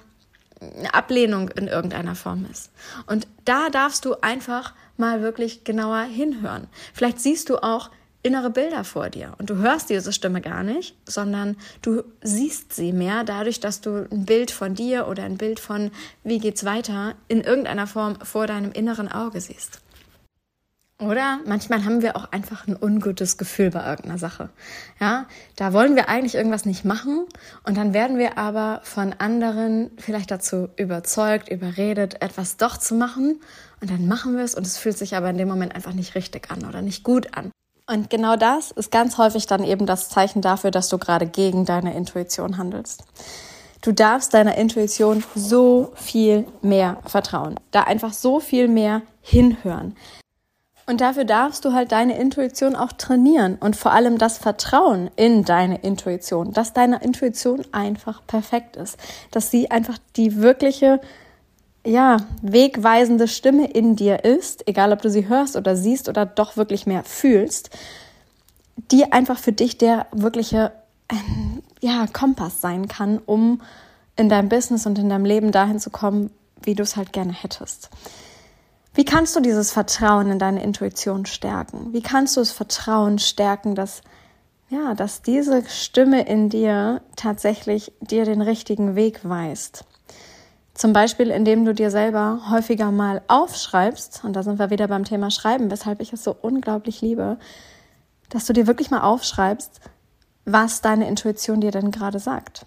eine 0.60 0.94
Ablehnung 0.94 1.50
in 1.50 1.68
irgendeiner 1.68 2.14
Form 2.14 2.46
ist. 2.50 2.70
Und 3.06 3.28
da 3.44 3.68
darfst 3.68 4.06
du 4.06 4.14
einfach 4.22 4.72
mal 4.96 5.20
wirklich 5.20 5.62
genauer 5.62 6.04
hinhören. 6.04 6.68
Vielleicht 6.94 7.20
siehst 7.20 7.50
du 7.50 7.58
auch 7.58 7.90
innere 8.22 8.48
Bilder 8.48 8.82
vor 8.82 9.10
dir 9.10 9.34
und 9.36 9.50
du 9.50 9.56
hörst 9.56 9.90
diese 9.90 10.10
Stimme 10.10 10.40
gar 10.40 10.62
nicht, 10.62 10.96
sondern 11.04 11.58
du 11.82 12.02
siehst 12.22 12.72
sie 12.72 12.94
mehr 12.94 13.24
dadurch, 13.24 13.60
dass 13.60 13.82
du 13.82 14.08
ein 14.10 14.24
Bild 14.24 14.50
von 14.50 14.74
dir 14.74 15.06
oder 15.06 15.24
ein 15.24 15.36
Bild 15.36 15.60
von 15.60 15.90
wie 16.22 16.38
geht's 16.38 16.64
weiter 16.64 17.14
in 17.28 17.42
irgendeiner 17.42 17.86
Form 17.86 18.16
vor 18.22 18.46
deinem 18.46 18.72
inneren 18.72 19.12
Auge 19.12 19.42
siehst. 19.42 19.83
Oder 21.06 21.40
manchmal 21.46 21.84
haben 21.84 22.02
wir 22.02 22.16
auch 22.16 22.30
einfach 22.32 22.66
ein 22.66 22.76
ungutes 22.80 23.36
Gefühl 23.36 23.70
bei 23.70 23.84
irgendeiner 23.84 24.18
Sache. 24.18 24.50
Ja, 25.00 25.26
da 25.56 25.72
wollen 25.72 25.96
wir 25.96 26.08
eigentlich 26.08 26.34
irgendwas 26.34 26.64
nicht 26.64 26.84
machen 26.84 27.26
und 27.64 27.76
dann 27.76 27.94
werden 27.94 28.18
wir 28.18 28.38
aber 28.38 28.80
von 28.84 29.12
anderen 29.12 29.90
vielleicht 29.98 30.30
dazu 30.30 30.68
überzeugt, 30.76 31.48
überredet, 31.48 32.22
etwas 32.22 32.56
doch 32.56 32.76
zu 32.76 32.94
machen 32.94 33.40
und 33.80 33.90
dann 33.90 34.06
machen 34.06 34.36
wir 34.36 34.44
es 34.44 34.54
und 34.54 34.66
es 34.66 34.78
fühlt 34.78 34.98
sich 34.98 35.16
aber 35.16 35.30
in 35.30 35.38
dem 35.38 35.48
Moment 35.48 35.74
einfach 35.74 35.92
nicht 35.92 36.14
richtig 36.14 36.50
an 36.50 36.64
oder 36.64 36.82
nicht 36.82 37.04
gut 37.04 37.36
an. 37.36 37.50
Und 37.86 38.08
genau 38.08 38.36
das 38.36 38.70
ist 38.70 38.90
ganz 38.90 39.18
häufig 39.18 39.46
dann 39.46 39.62
eben 39.62 39.84
das 39.84 40.08
Zeichen 40.08 40.40
dafür, 40.40 40.70
dass 40.70 40.88
du 40.88 40.96
gerade 40.96 41.26
gegen 41.26 41.66
deine 41.66 41.94
Intuition 41.94 42.56
handelst. 42.56 43.04
Du 43.82 43.92
darfst 43.92 44.32
deiner 44.32 44.56
Intuition 44.56 45.22
so 45.34 45.92
viel 45.94 46.46
mehr 46.62 46.96
vertrauen, 47.04 47.60
da 47.70 47.82
einfach 47.82 48.14
so 48.14 48.40
viel 48.40 48.66
mehr 48.66 49.02
hinhören. 49.20 49.94
Und 50.86 51.00
dafür 51.00 51.24
darfst 51.24 51.64
du 51.64 51.72
halt 51.72 51.92
deine 51.92 52.18
Intuition 52.18 52.76
auch 52.76 52.92
trainieren 52.92 53.56
und 53.58 53.74
vor 53.74 53.92
allem 53.92 54.18
das 54.18 54.36
Vertrauen 54.36 55.10
in 55.16 55.44
deine 55.44 55.78
Intuition, 55.78 56.52
dass 56.52 56.74
deine 56.74 57.02
Intuition 57.02 57.64
einfach 57.72 58.20
perfekt 58.26 58.76
ist, 58.76 58.98
dass 59.30 59.50
sie 59.50 59.70
einfach 59.70 59.96
die 60.16 60.42
wirkliche, 60.42 61.00
ja, 61.86 62.18
wegweisende 62.42 63.28
Stimme 63.28 63.70
in 63.70 63.96
dir 63.96 64.24
ist, 64.24 64.68
egal 64.68 64.92
ob 64.92 65.00
du 65.00 65.08
sie 65.08 65.26
hörst 65.26 65.56
oder 65.56 65.74
siehst 65.74 66.10
oder 66.10 66.26
doch 66.26 66.58
wirklich 66.58 66.86
mehr 66.86 67.02
fühlst, 67.02 67.70
die 68.90 69.10
einfach 69.10 69.38
für 69.38 69.52
dich 69.52 69.78
der 69.78 70.06
wirkliche, 70.12 70.72
ja, 71.80 72.06
Kompass 72.12 72.60
sein 72.60 72.88
kann, 72.88 73.20
um 73.24 73.62
in 74.16 74.28
deinem 74.28 74.50
Business 74.50 74.84
und 74.84 74.98
in 74.98 75.08
deinem 75.08 75.24
Leben 75.24 75.50
dahin 75.50 75.80
zu 75.80 75.88
kommen, 75.88 76.30
wie 76.62 76.74
du 76.74 76.82
es 76.82 76.96
halt 76.96 77.12
gerne 77.12 77.32
hättest. 77.32 77.88
Wie 78.94 79.04
kannst 79.04 79.34
du 79.34 79.40
dieses 79.40 79.72
Vertrauen 79.72 80.30
in 80.30 80.38
deine 80.38 80.62
Intuition 80.62 81.26
stärken? 81.26 81.92
Wie 81.92 82.02
kannst 82.02 82.36
du 82.36 82.40
das 82.40 82.52
Vertrauen 82.52 83.18
stärken, 83.18 83.74
dass 83.74 84.02
ja, 84.70 84.94
dass 84.94 85.22
diese 85.22 85.62
Stimme 85.68 86.26
in 86.26 86.48
dir 86.48 87.02
tatsächlich 87.16 87.92
dir 88.00 88.24
den 88.24 88.40
richtigen 88.40 88.94
Weg 88.94 89.20
weist? 89.28 89.84
Zum 90.74 90.92
Beispiel, 90.92 91.30
indem 91.30 91.64
du 91.64 91.74
dir 91.74 91.90
selber 91.90 92.50
häufiger 92.50 92.90
mal 92.90 93.22
aufschreibst, 93.28 94.22
und 94.24 94.34
da 94.34 94.42
sind 94.42 94.58
wir 94.58 94.70
wieder 94.70 94.88
beim 94.88 95.04
Thema 95.04 95.30
Schreiben, 95.30 95.70
weshalb 95.70 96.00
ich 96.00 96.12
es 96.12 96.24
so 96.24 96.34
unglaublich 96.40 97.00
liebe, 97.00 97.38
dass 98.30 98.46
du 98.46 98.52
dir 98.52 98.66
wirklich 98.66 98.90
mal 98.90 99.02
aufschreibst, 99.02 99.80
was 100.44 100.80
deine 100.80 101.08
Intuition 101.08 101.60
dir 101.60 101.70
denn 101.70 101.90
gerade 101.90 102.18
sagt. 102.18 102.66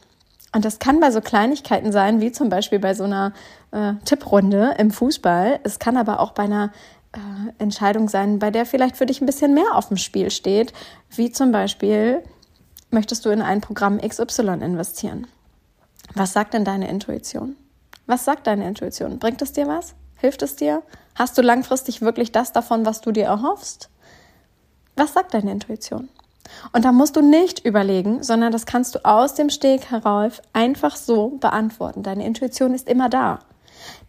Und 0.57 0.65
das 0.65 0.79
kann 0.79 0.99
bei 0.99 1.11
so 1.11 1.21
Kleinigkeiten 1.21 1.91
sein, 1.91 2.19
wie 2.19 2.31
zum 2.31 2.49
Beispiel 2.49 2.79
bei 2.79 2.95
so 2.95 3.03
einer 3.03 3.31
äh, 3.69 3.93
Tipprunde 4.05 4.73
im 4.79 4.89
Fußball. 4.89 5.59
Es 5.61 5.77
kann 5.77 5.97
aber 5.97 6.19
auch 6.19 6.31
bei 6.31 6.45
einer 6.45 6.71
äh, 7.11 7.19
Entscheidung 7.59 8.09
sein, 8.09 8.39
bei 8.39 8.49
der 8.49 8.65
vielleicht 8.65 8.97
für 8.97 9.05
dich 9.05 9.21
ein 9.21 9.27
bisschen 9.27 9.53
mehr 9.53 9.75
auf 9.75 9.89
dem 9.89 9.97
Spiel 9.97 10.31
steht, 10.31 10.73
wie 11.11 11.31
zum 11.31 11.51
Beispiel, 11.51 12.23
möchtest 12.89 13.23
du 13.23 13.29
in 13.29 13.43
ein 13.43 13.61
Programm 13.61 13.99
XY 13.99 14.63
investieren? 14.63 15.27
Was 16.15 16.33
sagt 16.33 16.55
denn 16.55 16.65
deine 16.65 16.89
Intuition? 16.89 17.55
Was 18.07 18.25
sagt 18.25 18.47
deine 18.47 18.67
Intuition? 18.67 19.19
Bringt 19.19 19.43
es 19.43 19.53
dir 19.53 19.67
was? 19.67 19.93
Hilft 20.15 20.41
es 20.41 20.55
dir? 20.55 20.81
Hast 21.13 21.37
du 21.37 21.43
langfristig 21.43 22.01
wirklich 22.01 22.31
das 22.31 22.51
davon, 22.51 22.83
was 22.83 23.01
du 23.01 23.11
dir 23.11 23.25
erhoffst? 23.25 23.91
Was 24.95 25.13
sagt 25.13 25.35
deine 25.35 25.51
Intuition? 25.51 26.09
Und 26.71 26.85
da 26.85 26.91
musst 26.91 27.15
du 27.15 27.21
nicht 27.21 27.65
überlegen, 27.65 28.23
sondern 28.23 28.51
das 28.51 28.65
kannst 28.65 28.95
du 28.95 29.05
aus 29.05 29.33
dem 29.33 29.49
Steg 29.49 29.91
herauf 29.91 30.41
einfach 30.53 30.95
so 30.95 31.29
beantworten. 31.39 32.03
Deine 32.03 32.25
Intuition 32.25 32.73
ist 32.73 32.87
immer 32.87 33.09
da. 33.09 33.39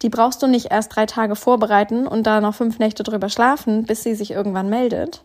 Die 0.01 0.09
brauchst 0.09 0.41
du 0.41 0.47
nicht 0.47 0.71
erst 0.71 0.95
drei 0.95 1.05
Tage 1.05 1.35
vorbereiten 1.35 2.07
und 2.07 2.25
da 2.27 2.41
noch 2.41 2.55
fünf 2.55 2.79
Nächte 2.79 3.03
drüber 3.03 3.29
schlafen, 3.29 3.83
bis 3.85 4.03
sie 4.03 4.15
sich 4.15 4.31
irgendwann 4.31 4.69
meldet, 4.69 5.23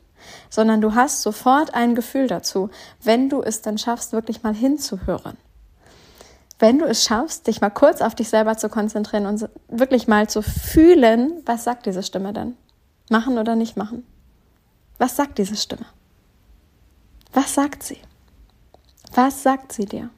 sondern 0.51 0.81
du 0.81 0.95
hast 0.95 1.23
sofort 1.23 1.75
ein 1.75 1.95
Gefühl 1.95 2.27
dazu, 2.27 2.71
wenn 3.03 3.29
du 3.29 3.43
es 3.43 3.63
dann 3.63 3.79
schaffst, 3.79 4.13
wirklich 4.13 4.43
mal 4.43 4.55
hinzuhören. 4.55 5.37
wenn 6.59 6.79
du 6.79 6.87
es 6.87 7.05
schaffst, 7.05 7.47
dich 7.47 7.61
mal 7.61 7.71
kurz 7.71 8.01
auf 8.01 8.15
dich 8.15 8.29
selber 8.29 8.57
zu 8.57 8.69
konzentrieren 8.69 9.27
und 9.27 9.49
wirklich 9.69 10.09
mal 10.09 10.29
zu 10.29 10.41
fühlen, 10.41 11.43
was 11.45 11.65
sagt 11.65 11.85
diese 11.87 12.03
Stimme 12.03 12.33
denn? 12.33 12.57
Machen 13.11 13.39
oder 13.39 13.57
nicht 13.57 13.77
machen? 13.77 14.07
Was 14.99 15.17
sagt 15.17 15.39
diese 15.39 15.57
Stimme? 15.57 15.85
Was 17.35 17.55
sagt 17.55 17.83
sie? 17.83 17.99
Was 19.13 19.43
sagt 19.43 19.73
sie 19.73 19.85
dir? 19.85 20.09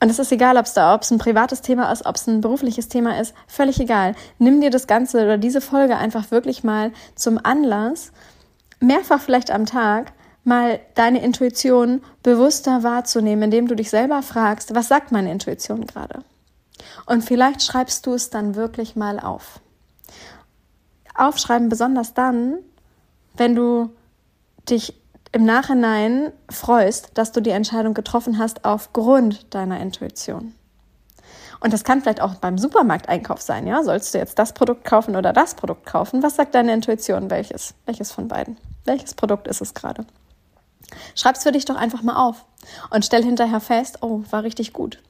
Und 0.00 0.10
es 0.10 0.18
ist 0.18 0.32
egal, 0.32 0.56
ob 0.56 0.66
es 0.66 0.74
da, 0.74 0.94
ob 0.94 1.02
es 1.02 1.10
ein 1.10 1.18
privates 1.18 1.62
Thema 1.62 1.92
ist, 1.92 2.04
ob 2.04 2.16
es 2.16 2.26
ein 2.26 2.40
berufliches 2.40 2.88
Thema 2.88 3.18
ist, 3.20 3.34
völlig 3.46 3.80
egal. 3.80 4.14
Nimm 4.38 4.60
dir 4.60 4.70
das 4.70 4.86
Ganze 4.86 5.22
oder 5.24 5.38
diese 5.38 5.60
Folge 5.60 5.96
einfach 5.96 6.30
wirklich 6.30 6.64
mal 6.64 6.92
zum 7.14 7.38
Anlass, 7.42 8.12
mehrfach 8.80 9.20
vielleicht 9.20 9.50
am 9.50 9.66
Tag, 9.66 10.12
mal 10.42 10.80
deine 10.94 11.22
Intuition 11.22 12.02
bewusster 12.22 12.82
wahrzunehmen, 12.82 13.44
indem 13.44 13.68
du 13.68 13.76
dich 13.76 13.88
selber 13.88 14.22
fragst, 14.22 14.74
was 14.74 14.88
sagt 14.88 15.12
meine 15.12 15.32
Intuition 15.32 15.86
gerade? 15.86 16.22
Und 17.06 17.24
vielleicht 17.24 17.62
schreibst 17.62 18.06
du 18.06 18.14
es 18.14 18.30
dann 18.30 18.54
wirklich 18.54 18.96
mal 18.96 19.20
auf. 19.20 19.60
Aufschreiben 21.14 21.68
besonders 21.68 22.12
dann, 22.12 22.58
wenn 23.36 23.54
du 23.54 23.90
dich 24.68 24.94
im 25.34 25.44
Nachhinein 25.44 26.32
freust, 26.48 27.10
dass 27.14 27.32
du 27.32 27.40
die 27.40 27.50
Entscheidung 27.50 27.92
getroffen 27.92 28.38
hast 28.38 28.64
aufgrund 28.64 29.52
deiner 29.52 29.80
Intuition. 29.80 30.54
Und 31.58 31.72
das 31.72 31.82
kann 31.82 32.02
vielleicht 32.02 32.20
auch 32.20 32.36
beim 32.36 32.56
Supermarkteinkauf 32.56 33.40
sein, 33.40 33.66
ja? 33.66 33.82
Sollst 33.82 34.14
du 34.14 34.18
jetzt 34.18 34.38
das 34.38 34.52
Produkt 34.52 34.84
kaufen 34.84 35.16
oder 35.16 35.32
das 35.32 35.56
Produkt 35.56 35.86
kaufen? 35.86 36.22
Was 36.22 36.36
sagt 36.36 36.54
deine 36.54 36.72
Intuition? 36.72 37.30
Welches? 37.30 37.74
Welches 37.84 38.12
von 38.12 38.28
beiden? 38.28 38.58
Welches 38.84 39.14
Produkt 39.14 39.48
ist 39.48 39.60
es 39.60 39.74
gerade? 39.74 40.06
Schreib's 41.16 41.42
für 41.42 41.50
dich 41.50 41.64
doch 41.64 41.76
einfach 41.76 42.02
mal 42.02 42.16
auf 42.16 42.44
und 42.90 43.04
stell 43.04 43.24
hinterher 43.24 43.60
fest, 43.60 43.98
oh, 44.02 44.22
war 44.30 44.44
richtig 44.44 44.72
gut. 44.72 45.02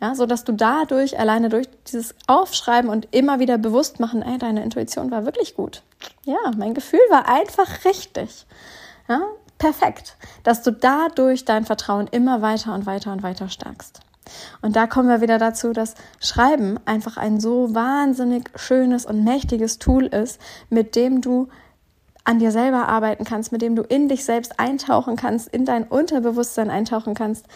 Ja, 0.00 0.16
so 0.16 0.26
dass 0.26 0.42
du 0.42 0.52
dadurch, 0.52 1.20
alleine 1.20 1.50
durch 1.50 1.68
dieses 1.86 2.16
Aufschreiben 2.26 2.90
und 2.90 3.06
immer 3.12 3.38
wieder 3.38 3.58
bewusst 3.58 4.00
machen, 4.00 4.22
ey, 4.22 4.38
deine 4.38 4.64
Intuition 4.64 5.12
war 5.12 5.24
wirklich 5.24 5.54
gut. 5.54 5.82
Ja, 6.24 6.38
mein 6.56 6.74
Gefühl 6.74 7.00
war 7.10 7.28
einfach 7.28 7.84
richtig. 7.84 8.46
Ja, 9.08 9.22
perfekt. 9.58 10.16
Dass 10.44 10.62
du 10.62 10.72
dadurch 10.72 11.44
dein 11.44 11.64
Vertrauen 11.64 12.06
immer 12.08 12.42
weiter 12.42 12.74
und 12.74 12.86
weiter 12.86 13.12
und 13.12 13.22
weiter 13.22 13.48
stärkst. 13.48 14.00
Und 14.62 14.76
da 14.76 14.86
kommen 14.86 15.08
wir 15.08 15.20
wieder 15.20 15.38
dazu, 15.38 15.72
dass 15.72 15.94
Schreiben 16.20 16.78
einfach 16.84 17.16
ein 17.16 17.40
so 17.40 17.74
wahnsinnig 17.74 18.50
schönes 18.56 19.06
und 19.06 19.24
mächtiges 19.24 19.78
Tool 19.78 20.06
ist, 20.06 20.40
mit 20.70 20.96
dem 20.96 21.20
du 21.20 21.48
an 22.24 22.38
dir 22.38 22.52
selber 22.52 22.88
arbeiten 22.88 23.24
kannst, 23.24 23.52
mit 23.52 23.62
dem 23.62 23.74
du 23.74 23.82
in 23.82 24.08
dich 24.08 24.24
selbst 24.24 24.60
eintauchen 24.60 25.16
kannst, 25.16 25.48
in 25.48 25.64
dein 25.64 25.84
Unterbewusstsein 25.84 26.70
eintauchen 26.70 27.14
kannst. 27.14 27.46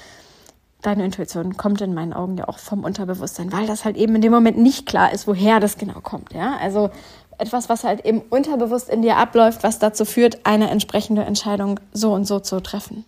Deine 0.81 1.05
Intuition 1.05 1.57
kommt 1.57 1.81
in 1.83 1.95
meinen 1.95 2.13
Augen 2.13 2.39
ja 2.39 2.49
auch 2.49 2.59
vom 2.59 2.83
Unterbewusstsein, 2.83 3.53
weil 3.53 3.67
das 3.67 3.85
halt 3.85 3.97
eben 3.97 4.15
in 4.17 4.23
dem 4.23 4.33
Moment 4.33 4.57
nicht 4.57 4.87
klar 4.87 5.13
ist, 5.13 5.27
woher 5.27 5.61
das 5.61 5.77
genau 5.77 6.01
kommt. 6.01 6.33
Ja, 6.33 6.57
also 6.61 6.91
etwas, 7.43 7.69
was 7.69 7.85
halt 7.85 8.05
eben 8.07 8.21
unterbewusst 8.31 8.89
in 8.89 9.03
dir 9.03 9.17
abläuft, 9.17 9.63
was 9.63 9.79
dazu 9.79 10.05
führt, 10.05 10.47
eine 10.47 10.71
entsprechende 10.71 11.25
Entscheidung 11.25 11.81
so 11.93 12.13
und 12.15 12.25
so 12.25 12.41
zu 12.41 12.61
treffen. 12.61 13.05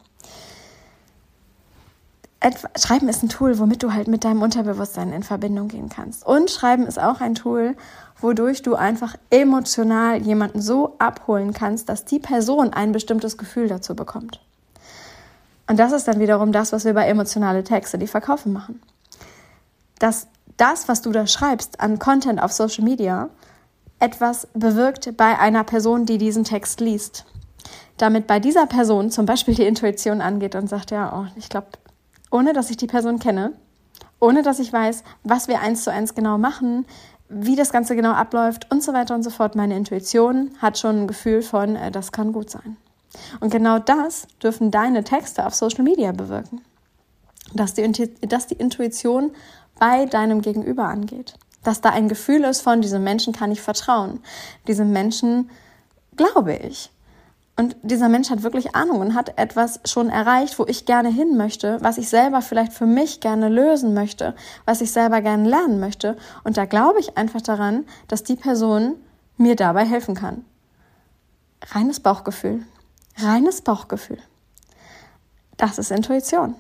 Schreiben 2.77 3.09
ist 3.09 3.23
ein 3.23 3.31
Tool, 3.31 3.59
womit 3.59 3.83
du 3.83 3.95
halt 3.95 4.07
mit 4.07 4.25
deinem 4.25 4.43
Unterbewusstsein 4.43 5.13
in 5.13 5.23
Verbindung 5.23 5.69
gehen 5.69 5.89
kannst. 5.89 6.27
Und 6.27 6.51
Schreiben 6.51 6.87
ist 6.87 7.01
auch 7.01 7.23
ein 7.23 7.35
Tool, 7.35 7.75
wodurch 8.21 8.61
du 8.61 8.75
einfach 8.75 9.17
emotional 9.31 10.21
jemanden 10.21 10.61
so 10.61 10.97
abholen 10.99 11.55
kannst, 11.55 11.89
dass 11.89 12.05
die 12.05 12.19
Person 12.19 12.75
ein 12.75 12.93
bestimmtes 12.93 13.39
Gefühl 13.39 13.69
dazu 13.69 13.95
bekommt. 13.95 14.41
Und 15.67 15.79
das 15.79 15.93
ist 15.93 16.07
dann 16.07 16.21
wiederum 16.21 16.53
das, 16.53 16.73
was 16.73 16.85
wir 16.85 16.93
bei 16.93 17.07
emotionale 17.07 17.65
Texte, 17.65 17.97
die 17.97 18.07
verkaufen 18.07 18.53
machen. 18.53 18.83
Dass 19.99 20.27
das, 20.59 20.89
was 20.89 21.01
du 21.01 21.13
da 21.13 21.27
schreibst 21.27 21.81
an 21.81 21.99
Content 21.99 22.43
auf 22.43 22.53
Social 22.53 22.85
Media, 22.85 23.31
etwas 24.05 24.49
bewirkt 24.53 25.17
bei 25.17 25.39
einer 25.39 25.65
Person, 25.65 26.05
die 26.05 26.19
diesen 26.19 26.45
Text 26.45 26.81
liest. 26.81 27.25
Damit 27.97 28.27
bei 28.27 28.39
dieser 28.39 28.67
Person 28.67 29.11
zum 29.11 29.25
Beispiel 29.25 29.55
die 29.55 29.65
Intuition 29.65 30.21
angeht 30.21 30.55
und 30.55 30.69
sagt, 30.69 30.91
ja, 30.91 31.11
oh, 31.19 31.27
ich 31.37 31.49
glaube, 31.49 31.69
ohne 32.31 32.53
dass 32.53 32.69
ich 32.69 32.77
die 32.77 32.87
Person 32.87 33.19
kenne, 33.19 33.55
ohne 34.21 34.43
dass 34.43 34.59
ich 34.59 34.71
weiß, 34.71 35.05
was 35.23 35.49
wir 35.49 35.61
eins 35.61 35.85
zu 35.85 35.91
eins 35.91 36.15
genau 36.15 36.37
machen, 36.37 36.85
wie 37.31 37.57
das 37.57 37.73
Ganze 37.73 37.97
genau 37.97 38.13
abläuft 38.13 38.71
und 38.71 38.83
so 38.83 38.93
weiter 38.93 39.15
und 39.15 39.23
so 39.23 39.31
fort. 39.31 39.57
Meine 39.57 39.75
Intuition 39.75 40.51
hat 40.61 40.79
schon 40.79 41.05
ein 41.05 41.07
Gefühl 41.07 41.41
von, 41.41 41.75
äh, 41.75 41.91
das 41.91 42.13
kann 42.13 42.33
gut 42.33 42.51
sein. 42.51 42.77
Und 43.41 43.53
genau 43.53 43.79
das 43.79 44.27
dürfen 44.43 44.71
deine 44.71 45.03
Texte 45.03 45.47
auf 45.47 45.55
Social 45.55 45.83
Media 45.83 46.13
bewirken. 46.13 46.61
Dass 47.55 47.73
die, 47.73 47.91
dass 48.21 48.49
die 48.49 48.57
Intuition 48.57 49.31
bei 49.79 50.05
deinem 50.05 50.43
Gegenüber 50.43 50.85
angeht. 50.85 51.37
Dass 51.65 51.81
da 51.81 51.91
ein 51.91 52.09
Gefühl 52.09 52.45
ist 52.45 52.61
von, 52.61 52.81
diesem 52.81 53.03
Menschen 53.03 53.33
kann 53.33 53.51
ich 53.51 53.61
vertrauen. 53.61 54.21
Diesem 54.69 54.93
Menschen 54.93 55.51
glaube 56.17 56.55
ich. 56.55 56.91
Und 57.57 57.77
dieser 57.83 58.09
Mensch 58.09 58.31
hat 58.31 58.43
wirklich 58.43 58.75
Ahnung 58.75 59.01
und 59.01 59.15
hat 59.15 59.39
etwas 59.39 59.79
schon 59.85 60.11
erreicht, 60.11 60.59
wo 60.59 60.67
ich 60.67 60.87
gerne 60.87 61.09
hin 61.09 61.37
möchte, 61.37 61.79
was 61.83 61.99
ich 61.99 62.09
selber 62.09 62.43
vielleicht 62.43 62.73
für 62.73 62.87
mich 62.87 63.21
gerne 63.21 63.49
lösen 63.49 63.95
möchte, 63.95 64.35
was 64.65 64.81
ich 64.81 64.91
selber 64.91 65.21
gerne 65.21 65.49
lernen 65.49 65.79
möchte. 65.79 66.17
Und 66.43 66.57
da 66.57 66.65
glaube 66.65 66.99
ich 66.99 67.17
einfach 67.17 67.41
daran, 67.41 67.85
dass 68.09 68.25
die 68.25 68.35
Person 68.35 68.97
mir 69.37 69.55
dabei 69.55 69.85
helfen 69.85 70.17
kann. 70.17 70.45
Reines 71.71 72.01
Bauchgefühl. 72.01 72.65
Reines 73.19 73.63
Bauchgefühl. 73.63 74.19
Das 75.57 75.79
ist 75.79 75.93
Intuition. 75.93 76.57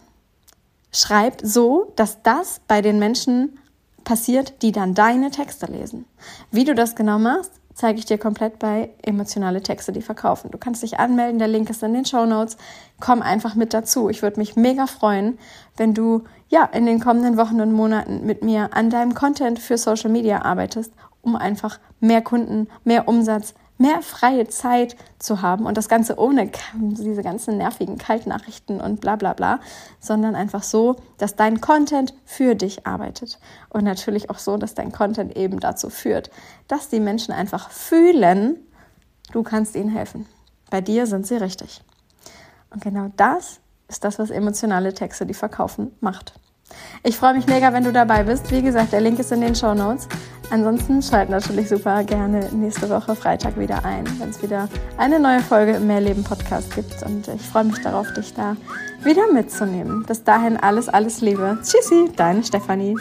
Schreib 0.92 1.40
so, 1.42 1.92
dass 1.96 2.22
das 2.22 2.60
bei 2.68 2.80
den 2.80 3.00
Menschen 3.00 3.58
passiert, 4.04 4.62
die 4.62 4.72
dann 4.72 4.94
deine 4.94 5.30
Texte 5.30 5.66
lesen. 5.66 6.04
Wie 6.50 6.64
du 6.64 6.74
das 6.74 6.94
genau 6.94 7.18
machst, 7.18 7.52
zeige 7.74 7.98
ich 7.98 8.04
dir 8.04 8.18
komplett 8.18 8.58
bei 8.58 8.90
emotionale 9.02 9.62
Texte, 9.62 9.92
die 9.92 10.02
verkaufen. 10.02 10.50
Du 10.50 10.58
kannst 10.58 10.82
dich 10.82 11.00
anmelden, 11.00 11.38
der 11.38 11.48
Link 11.48 11.68
ist 11.70 11.82
in 11.82 11.92
den 11.92 12.04
Show 12.04 12.24
Notes. 12.24 12.56
Komm 13.00 13.20
einfach 13.20 13.56
mit 13.56 13.74
dazu. 13.74 14.08
Ich 14.08 14.22
würde 14.22 14.38
mich 14.38 14.56
mega 14.56 14.86
freuen, 14.86 15.38
wenn 15.76 15.92
du 15.92 16.22
ja 16.48 16.64
in 16.64 16.86
den 16.86 17.00
kommenden 17.00 17.36
Wochen 17.36 17.60
und 17.60 17.72
Monaten 17.72 18.24
mit 18.24 18.44
mir 18.44 18.70
an 18.74 18.90
deinem 18.90 19.14
Content 19.14 19.58
für 19.58 19.76
Social 19.76 20.10
Media 20.10 20.42
arbeitest, 20.42 20.92
um 21.22 21.34
einfach 21.34 21.80
mehr 22.00 22.22
Kunden, 22.22 22.68
mehr 22.84 23.08
Umsatz, 23.08 23.54
mehr 23.78 24.02
freie 24.02 24.46
Zeit 24.48 24.96
zu 25.18 25.42
haben 25.42 25.66
und 25.66 25.76
das 25.76 25.88
Ganze 25.88 26.18
ohne 26.18 26.50
diese 26.74 27.22
ganzen 27.22 27.58
nervigen 27.58 27.98
Kaltnachrichten 27.98 28.80
und 28.80 29.00
bla 29.00 29.16
bla 29.16 29.32
bla, 29.32 29.60
sondern 30.00 30.34
einfach 30.34 30.62
so, 30.62 30.96
dass 31.18 31.36
dein 31.36 31.60
Content 31.60 32.14
für 32.24 32.54
dich 32.54 32.86
arbeitet 32.86 33.38
und 33.70 33.84
natürlich 33.84 34.30
auch 34.30 34.38
so, 34.38 34.56
dass 34.56 34.74
dein 34.74 34.92
Content 34.92 35.36
eben 35.36 35.60
dazu 35.60 35.90
führt, 35.90 36.30
dass 36.68 36.88
die 36.88 37.00
Menschen 37.00 37.32
einfach 37.32 37.70
fühlen, 37.70 38.56
du 39.32 39.42
kannst 39.42 39.74
ihnen 39.74 39.90
helfen. 39.90 40.26
Bei 40.70 40.80
dir 40.80 41.06
sind 41.06 41.26
sie 41.26 41.36
richtig. 41.36 41.82
Und 42.70 42.82
genau 42.82 43.10
das 43.16 43.60
ist 43.88 44.04
das, 44.04 44.18
was 44.18 44.30
emotionale 44.30 44.94
Texte, 44.94 45.26
die 45.26 45.34
verkaufen, 45.34 45.92
macht. 46.00 46.34
Ich 47.02 47.16
freue 47.16 47.34
mich 47.34 47.46
mega, 47.46 47.72
wenn 47.72 47.84
du 47.84 47.92
dabei 47.92 48.22
bist. 48.22 48.50
Wie 48.50 48.62
gesagt, 48.62 48.92
der 48.92 49.00
Link 49.00 49.18
ist 49.18 49.32
in 49.32 49.40
den 49.40 49.54
Show 49.54 49.74
Notes. 49.74 50.08
Ansonsten 50.50 51.02
schalt 51.02 51.30
natürlich 51.30 51.68
super 51.68 52.04
gerne 52.04 52.48
nächste 52.52 52.88
Woche 52.88 53.14
Freitag 53.16 53.58
wieder 53.58 53.84
ein, 53.84 54.04
wenn 54.18 54.30
es 54.30 54.42
wieder 54.42 54.68
eine 54.98 55.18
neue 55.18 55.40
Folge 55.40 55.72
im 55.72 55.86
Mehrleben 55.86 56.24
Podcast 56.24 56.74
gibt. 56.74 57.02
Und 57.02 57.28
ich 57.28 57.42
freue 57.42 57.64
mich 57.64 57.80
darauf, 57.82 58.12
dich 58.12 58.34
da 58.34 58.56
wieder 59.02 59.30
mitzunehmen. 59.32 60.04
Bis 60.04 60.24
dahin 60.24 60.56
alles, 60.56 60.88
alles 60.88 61.20
Liebe. 61.20 61.58
Tschüssi, 61.62 62.10
deine 62.16 62.42
Stefanie. 62.42 62.96